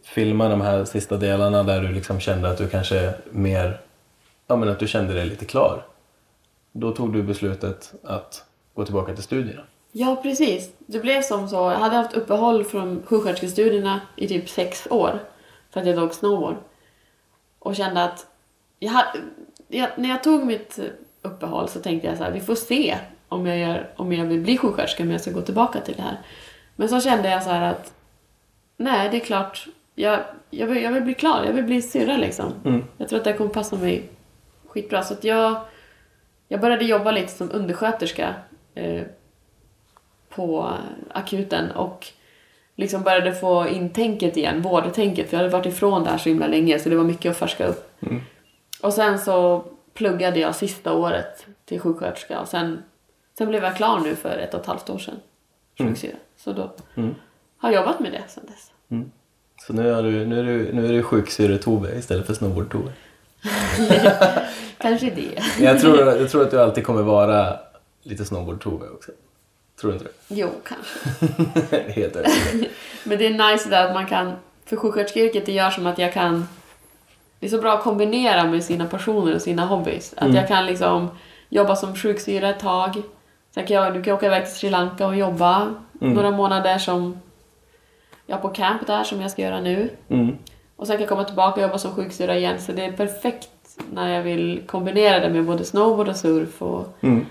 [0.04, 3.80] filma de här sista delarna där du liksom kände att du kanske mer,
[4.50, 5.86] ja men att du kände dig lite klar.
[6.72, 8.44] Då tog du beslutet att
[8.74, 9.62] gå tillbaka till studierna.
[9.92, 10.70] Ja, precis.
[10.78, 11.56] Det blev som så.
[11.56, 15.18] Jag hade haft uppehåll från sjuksköterskestudierna i typ sex år.
[15.70, 16.56] För att jag tog snowboard.
[17.58, 18.26] Och kände att...
[18.78, 19.18] Jag hade,
[19.68, 20.78] jag, när jag tog mitt
[21.22, 22.98] uppehåll så tänkte jag så här, vi får se
[23.28, 26.02] om jag, gör, om jag vill bli sjuksköterska, om jag ska gå tillbaka till det
[26.02, 26.20] här.
[26.76, 27.92] Men så kände jag så här att...
[28.76, 29.66] Nej, det är klart.
[29.94, 30.20] Jag,
[30.50, 31.44] jag, vill, jag vill bli klar.
[31.44, 32.52] Jag vill bli syrra liksom.
[32.64, 32.84] Mm.
[32.96, 34.08] Jag tror att det kommer passa mig
[34.70, 35.02] skitbra.
[35.02, 35.60] Så att jag,
[36.48, 38.34] jag började jobba lite som undersköterska.
[38.74, 39.02] Eh,
[40.28, 40.74] på
[41.10, 42.06] akuten och
[42.76, 45.30] liksom började få in tänket igen, vårdtänket.
[45.30, 47.36] För jag hade varit ifrån det här så himla länge så det var mycket att
[47.36, 48.02] färska upp.
[48.02, 48.20] Mm.
[48.82, 49.64] Och sen så
[49.94, 52.82] pluggade jag sista året till sjuksköterska och sen,
[53.38, 55.16] sen blev jag klar nu för ett och ett halvt år sedan.
[55.78, 56.16] Sjuksyra.
[56.36, 57.14] Så då Mm.
[57.58, 58.72] har jag jobbat med det sen dess.
[58.90, 59.10] Mm.
[59.66, 62.90] Så nu är du, nu är du, nu är du sjuksyre-Tove istället för snowboard-Tove.
[64.78, 65.42] Kanske det.
[65.64, 67.56] Jag tror, jag tror att du alltid kommer vara
[68.02, 69.10] lite snowboard-Tove också.
[69.80, 70.34] Tror du inte det?
[70.34, 71.90] Jo, kanske.
[71.92, 72.70] Helt övertygad.
[73.04, 74.32] Men det är nice där att man kan,
[74.66, 76.48] för sjuksköterskeyrket det gör som att jag kan,
[77.40, 80.12] det är så bra att kombinera med sina passioner och sina hobbys.
[80.16, 80.36] Att Mm.
[80.36, 81.08] jag kan liksom
[81.48, 83.02] jobba som sjuksyra ett tag,
[83.54, 86.14] sen kan jag, du kan åka iväg till Sri Lanka och jobba Mm.
[86.14, 87.20] några månader som
[88.26, 89.90] jag på camp där som jag ska göra nu.
[90.08, 90.36] Mm.
[90.80, 93.48] Och sen kan jag komma tillbaka och jobba som sjuksyra igen så det är perfekt
[93.92, 97.26] när jag vill kombinera det med både snowboard och surf och Mm.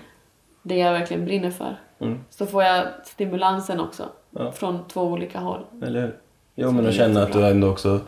[0.62, 1.76] det jag verkligen brinner för.
[1.98, 2.18] Mm.
[2.30, 4.52] Så får jag stimulansen också Ja.
[4.52, 5.60] från två olika håll.
[5.82, 6.16] Eller hur?
[6.54, 8.00] Jo, men att känna att du ändå också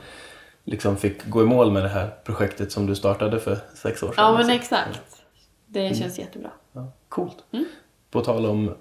[0.64, 4.06] liksom fick gå i mål med det här projektet som du startade för sex år
[4.08, 4.14] sedan.
[4.16, 4.52] Ja men alltså.
[4.52, 5.22] exakt.
[5.66, 6.50] Det känns jättebra.
[6.72, 7.36] Ja, coolt.
[7.52, 7.64] Mm.
[8.10, 8.74] På tal om,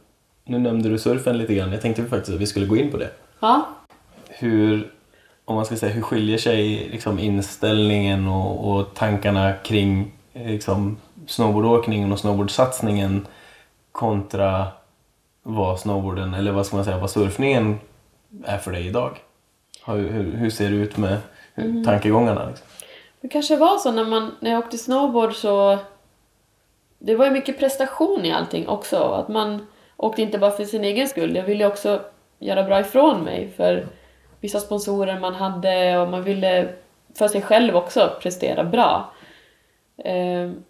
[0.45, 1.71] nu nämnde du surfen lite grann.
[1.71, 3.09] Jag tänkte faktiskt att vi skulle gå in på det.
[3.39, 3.65] Ja.
[4.29, 4.91] Hur,
[5.45, 10.97] om man ska säga, hur skiljer sig liksom inställningen och, och tankarna kring eh, liksom,
[11.27, 13.27] snowboardåkningen och snowboardsatsningen
[13.91, 14.67] kontra
[15.43, 17.79] vad snowboarden, eller vad ska man säga, vad surfningen
[18.45, 19.17] är för dig idag?
[19.85, 21.17] Hur, hur, hur ser det ut med
[21.53, 22.47] hur, tankegångarna?
[22.49, 22.67] Liksom?
[23.21, 25.77] Det kanske var så när, man, när jag åkte snowboard så...
[26.99, 28.97] Det var ju mycket prestation i allting också.
[28.97, 29.67] Att man
[29.97, 31.35] åkte inte bara för sin egen skull.
[31.35, 32.01] Jag ville också
[32.39, 33.87] göra bra ifrån mig för
[34.41, 36.73] vissa sponsorer man hade och man ville
[37.15, 39.13] för sig själv också prestera bra.
[39.97, 40.63] Ehm,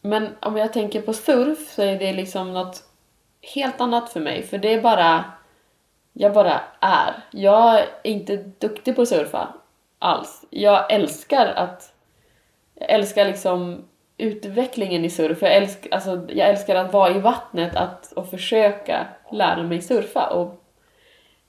[0.00, 2.84] men om jag tänker på surf så är det liksom något
[3.54, 4.42] helt annat för mig.
[4.42, 5.24] För det är bara...
[6.12, 7.14] Jag bara är.
[7.30, 9.54] Jag är inte duktig på att surfa
[9.98, 10.44] alls.
[10.50, 11.92] Jag älskar att...
[12.74, 13.84] Jag älskar liksom
[14.16, 15.42] utvecklingen i surf.
[15.42, 20.30] Jag älskar, alltså, jag älskar att vara i vattnet att, och försöka lära mig surfa.
[20.30, 20.65] Och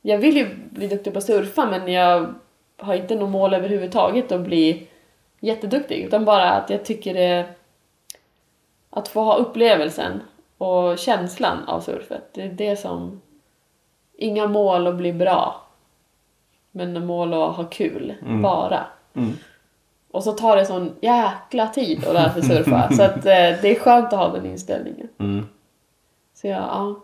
[0.07, 2.33] jag vill ju bli duktig på att surfa men jag
[2.77, 4.87] har inte något mål överhuvudtaget att bli
[5.39, 6.03] jätteduktig.
[6.03, 7.45] Utan bara att jag tycker det...
[8.89, 10.21] Att få ha upplevelsen
[10.57, 12.33] och känslan av surfet.
[12.33, 13.21] Det är det som...
[14.17, 15.61] Inga mål att bli bra.
[16.71, 18.15] Men mål att ha kul.
[18.43, 18.85] Bara.
[19.13, 19.33] Mm.
[20.11, 22.89] Och så tar det sån jäkla tid att lära sig surfa.
[22.91, 25.07] så att eh, det är skönt att ha den inställningen.
[25.19, 25.47] Mm.
[26.33, 26.95] Så jag, ja.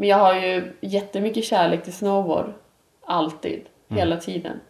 [0.00, 2.52] Men jag har ju jättemycket kärlek till snowboard.
[3.06, 3.60] Alltid.
[3.88, 4.60] Hela tiden.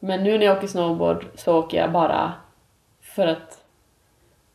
[0.00, 2.32] Men nu när jag åker snowboard så åker jag bara
[3.00, 3.64] för att...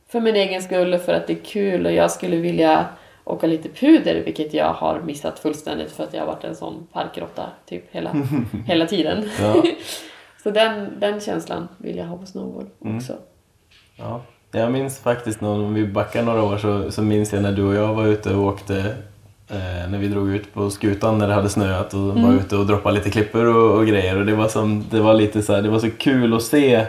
[0.08, 2.86] För min egen skull och för att det är kul och jag skulle vilja
[3.24, 6.88] åka lite puder vilket jag har missat fullständigt för att jag har varit en sån
[6.94, 8.12] parkråtta typ hela,
[8.66, 9.30] hela tiden.
[9.40, 9.64] Ja.
[10.44, 13.14] så den, den känslan vill jag ha på snowboard också.
[13.98, 14.22] Ja.
[14.52, 17.64] Jag minns faktiskt när om vi backar några år så, så minns jag när du
[17.64, 18.96] och jag var ute och åkte
[19.50, 22.66] eh, när vi drog ut på skutan när det hade snöat och var ute och
[22.66, 25.62] droppade lite klippor och, och grejer och det var, som, det var lite så här,
[25.62, 26.86] det var så kul att se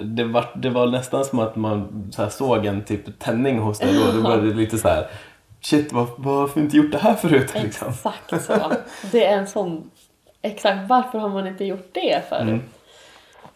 [0.00, 3.94] det var, det var nästan som att man så såg en typ tändning hos dig
[3.94, 4.12] då.
[4.12, 5.06] Det var lite så här
[5.60, 7.88] shit vad, varför har vi inte gjort det här förut liksom?
[7.88, 8.72] Exakt så.
[9.12, 9.90] Det är en sån...
[10.42, 12.60] Exakt, varför har man inte gjort det förut?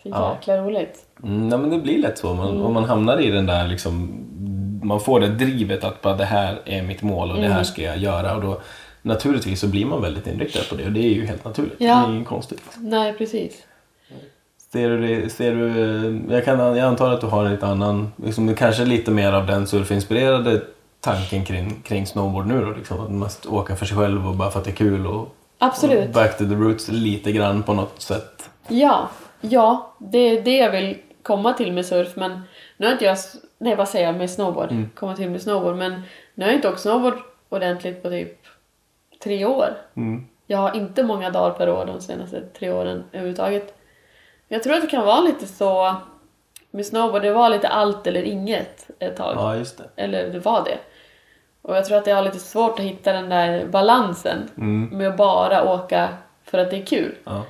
[0.03, 0.35] Så Ja.
[0.35, 0.99] jäkla roligt.
[1.23, 2.35] Mm, nej, men det blir lätt så.
[2.35, 4.09] Man, Om man hamnar i den där liksom,
[4.87, 7.83] man får det drivet att bara det här är mitt mål och det här ska
[7.83, 8.35] jag göra.
[8.37, 8.61] Och då,
[9.03, 11.77] naturligtvis så blir man väldigt inriktad på det och det är ju helt naturligt.
[11.79, 11.87] Ja.
[11.87, 12.63] Det är inget konstigt.
[12.77, 13.67] Nej, precis.
[14.73, 18.13] Ser du, det, ser du jag, kan, jag antar att du har en lite annan,
[18.25, 20.61] liksom, kanske lite mer av den surfinspirerade
[21.01, 22.71] tanken kring, kring snowboard nu då.
[22.71, 25.07] Liksom, att man måste åka för sig själv och bara för att det är kul
[25.07, 25.29] och, och
[25.59, 26.13] Absolut.
[26.13, 28.51] back to the roots lite grann på något sätt.
[28.69, 29.09] Ja,
[29.41, 32.41] ja, det är det jag vill komma till med surf men
[32.77, 33.19] nu har inte jag,
[33.59, 36.03] nej vad säger jag med snowboard, komma till med snowboard men
[36.35, 37.15] nu har jag inte åkt snowboard
[37.49, 38.39] ordentligt på typ
[39.23, 39.69] tre år.
[39.97, 40.27] Mm.
[40.47, 43.75] Jag har inte många dagar per år de senaste tre åren överhuvudtaget.
[44.49, 45.95] Jag tror att det kan vara lite så
[46.71, 49.33] med snowboard, det var lite allt eller inget ett tag.
[49.37, 49.85] Ja, just det.
[49.97, 50.79] Eller det var det.
[51.63, 54.99] Och jag tror att jag har lite svårt att hitta den där balansen Mm.
[54.99, 56.09] med att bara åka
[56.45, 57.15] för att det är kul.
[57.25, 57.43] Ja.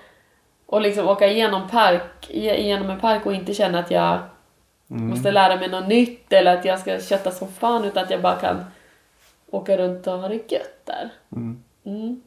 [0.67, 4.19] Och liksom åka igenom, park, igenom en park och inte känna att jag
[4.87, 8.23] måste lära mig något nytt eller att jag ska kötta som fan utan att jag
[8.23, 8.65] bara kan
[9.51, 11.11] åka runt och ha det gött där.
[11.33, 11.63] Mm.
[11.85, 12.21] Mm.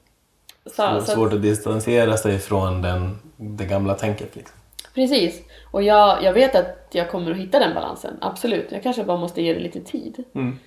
[0.66, 4.36] Så, så att, Svårt att distansera sig från den, det gamla tänket.
[4.36, 4.58] Liksom.
[4.94, 5.42] precis.
[5.72, 8.72] Och jag, jag vet att jag kommer att hitta den balansen, absolut.
[8.72, 10.24] Jag kanske bara måste ge det lite tid.
[10.34, 10.60] Mm.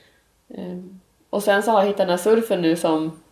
[0.55, 3.23] Ehm, och sen så har jag hittat den här surfen nu som,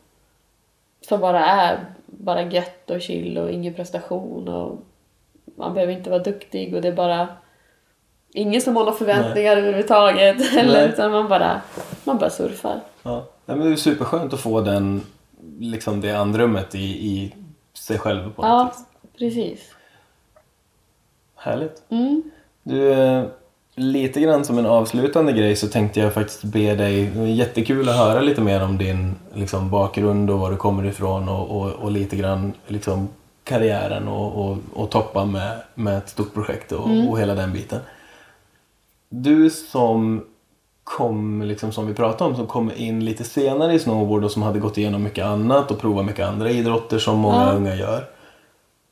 [1.09, 4.79] som bara är bara gött och chill och ingen prestation och
[5.45, 7.29] man behöver inte vara duktig och det är bara
[8.33, 10.53] ingen som har några förväntningar överhuvudtaget.
[10.57, 10.89] Eller, Nej.
[10.89, 11.61] utan man bara,
[12.05, 12.81] man bara surfar.
[13.03, 13.24] Ja.
[13.47, 15.03] Nej, men det är superskönt att få den,
[15.61, 17.35] liksom det andrummet i, i
[17.74, 18.72] sig själv på Ja,
[19.18, 19.61] precis.
[21.37, 21.83] Härligt.
[21.91, 22.22] Mm.
[22.62, 23.24] Du, eh,
[23.74, 27.89] lite grann som en avslutande grej så tänkte jag faktiskt be dig, det var jättekul
[27.89, 31.70] att höra lite mer om din liksom, bakgrund och var du kommer ifrån och, och,
[31.70, 33.09] och lite grann liksom,
[33.45, 37.81] karriären och, och, och toppa med, med ett stort projekt och, och hela den biten.
[39.11, 40.25] Du som
[40.85, 44.43] kom, liksom, som vi pratade om, som kom in lite senare i snowboard och som
[44.43, 47.53] hade gått igenom mycket annat och provat mycket andra idrotter som många Ja.
[47.53, 48.05] unga gör.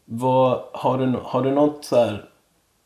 [0.04, 2.24] Vad, har, du, har du något så här,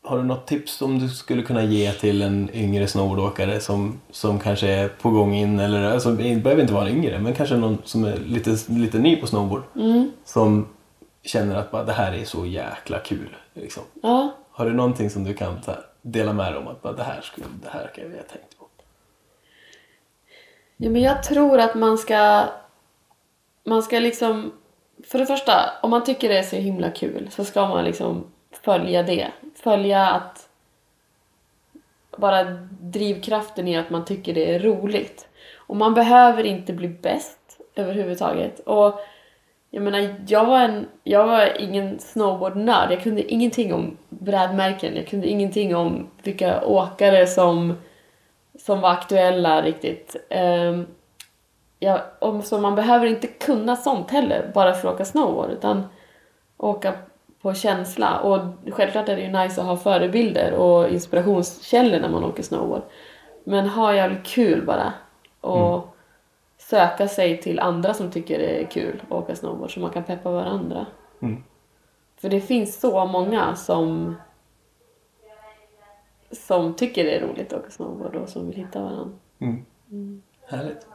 [0.03, 4.39] har du något tips som du skulle kunna ge till en yngre snowboardåkare som, som
[4.39, 7.55] kanske är på gång in eller alltså, det behöver inte vara en yngre men kanske
[7.55, 10.11] någon som är lite, lite ny på snowboard Mm.
[10.25, 10.67] som
[11.23, 13.29] känner att bara, det här är så jäkla kul.
[13.53, 13.83] Liksom.
[14.01, 14.33] Ja.
[14.51, 17.21] Har du någonting som du kan så här, dela med dig om att det här
[17.21, 18.65] skulle, det här kan jag ha tänkt på?
[20.77, 22.45] Ja, men jag tror att man ska...
[23.63, 24.53] Man ska liksom...
[25.07, 28.31] För det första, om man tycker det är så himla kul så ska man liksom
[28.51, 29.31] följa det.
[29.55, 30.49] Följa att...
[32.17, 32.43] Bara
[32.81, 35.27] drivkraften i att man tycker det är roligt.
[35.55, 38.59] Och man behöver inte bli bäst överhuvudtaget.
[38.59, 38.99] Och
[39.75, 42.91] jag menar, jag var, en, jag var ingen snowboardnörd.
[42.91, 44.95] Jag kunde ingenting om brädmärken.
[44.95, 47.75] Jag kunde ingenting om vilka åkare som
[48.59, 50.15] som var aktuella riktigt.
[50.29, 50.87] Ehm, um,
[51.79, 55.83] ja, och så man behöver inte kunna sånt heller bara för att åka snowboard utan
[56.57, 56.93] åka
[57.41, 58.19] på känsla.
[58.19, 58.39] Och
[58.71, 62.83] självklart är det ju nice att ha förebilder och inspirationskällor när man åker snowboard.
[63.43, 64.93] Men ha jävligt kul bara.
[65.41, 65.87] Och mm
[66.73, 70.03] söka sig till andra som tycker det är kul att åka snowboard så man kan
[70.03, 70.85] peppa varandra.
[71.21, 71.43] Mm.
[72.17, 74.15] För det finns så många som
[76.31, 79.17] som tycker det är roligt att åka snowboard och som vill hitta varandra.
[79.39, 80.21] Mm.
[80.47, 80.87] Härligt.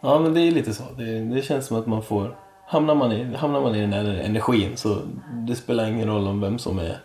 [0.00, 0.84] Ja men det är lite så.
[0.96, 4.04] Det, det känns som att man får Hamnar man, i, hamnar man i den här
[4.04, 4.98] energin så
[5.32, 6.98] det spelar ingen roll om vem som är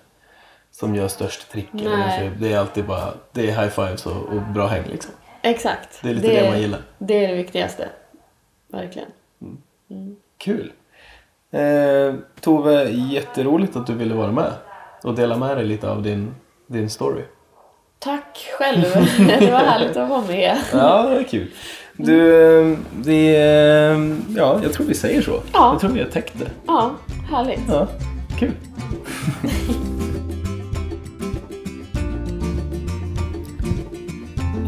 [0.72, 1.74] som gör störst trick.
[1.74, 5.14] Eller det är alltid bara det är high fives och, och bra häng liksom.
[5.42, 6.00] Exakt.
[6.02, 6.82] Det är lite det man gillar.
[6.98, 7.90] Det är det viktigaste.
[8.68, 9.08] Verkligen.
[10.38, 10.72] Kul!
[11.52, 14.54] Eh, Tove, jätteroligt att du ville vara med
[15.04, 16.36] och dela med dig lite av din,
[16.68, 17.22] din story.
[18.00, 18.82] Tack själv.
[19.40, 20.58] det var härligt att vara med.
[20.74, 21.52] Ja, det var kul.
[21.94, 25.42] Du, eh, vi, eh, ja, jag tror vi säger så.
[25.54, 25.72] Ja.
[25.72, 26.50] Jag tror vi har täckt det.
[26.68, 26.92] Ja,
[27.32, 27.62] härligt.
[27.70, 27.88] Ja,
[28.40, 28.52] kul.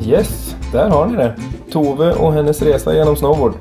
[0.10, 1.36] Yes, där har ni det.
[1.72, 3.54] Tove och hennes resa genom snowboard.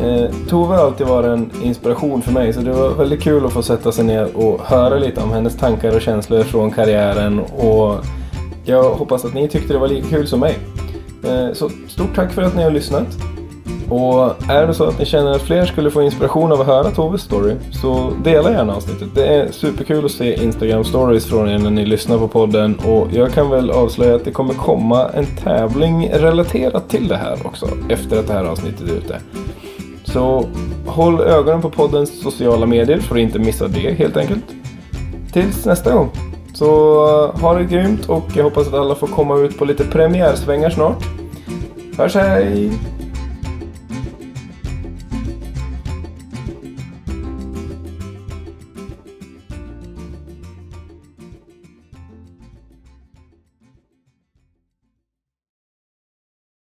[0.00, 3.52] Eh, Tove har alltid varit en inspiration för mig så det var väldigt kul att
[3.52, 7.96] få sätta sig ner och höra lite om hennes tankar och känslor från karriären och
[8.64, 10.58] jag hoppas att ni tyckte det var lika kul som mig.
[11.24, 13.08] Eh, så stort tack för att ni har lyssnat.
[13.90, 16.90] Och är det så att ni känner att fler skulle få inspiration av att höra
[16.90, 19.08] Toves story så dela gärna avsnittet.
[19.14, 23.08] Det är superkul att se Instagram stories från er när ni lyssnar på podden och
[23.12, 27.68] jag kan väl avslöja att det kommer komma en tävling relaterat till det här också
[27.88, 29.20] efter att det här avsnittet är ute.
[30.04, 30.44] Så
[30.86, 34.44] håll ögonen på poddens sociala medier för att inte missa det helt enkelt.
[35.32, 36.10] Tills nästa gång.
[36.54, 39.84] Så eh, ha det grymt och jag hoppas att alla får komma ut på lite
[39.84, 41.04] premiärsvängar snart.
[41.96, 42.70] Hörs hej!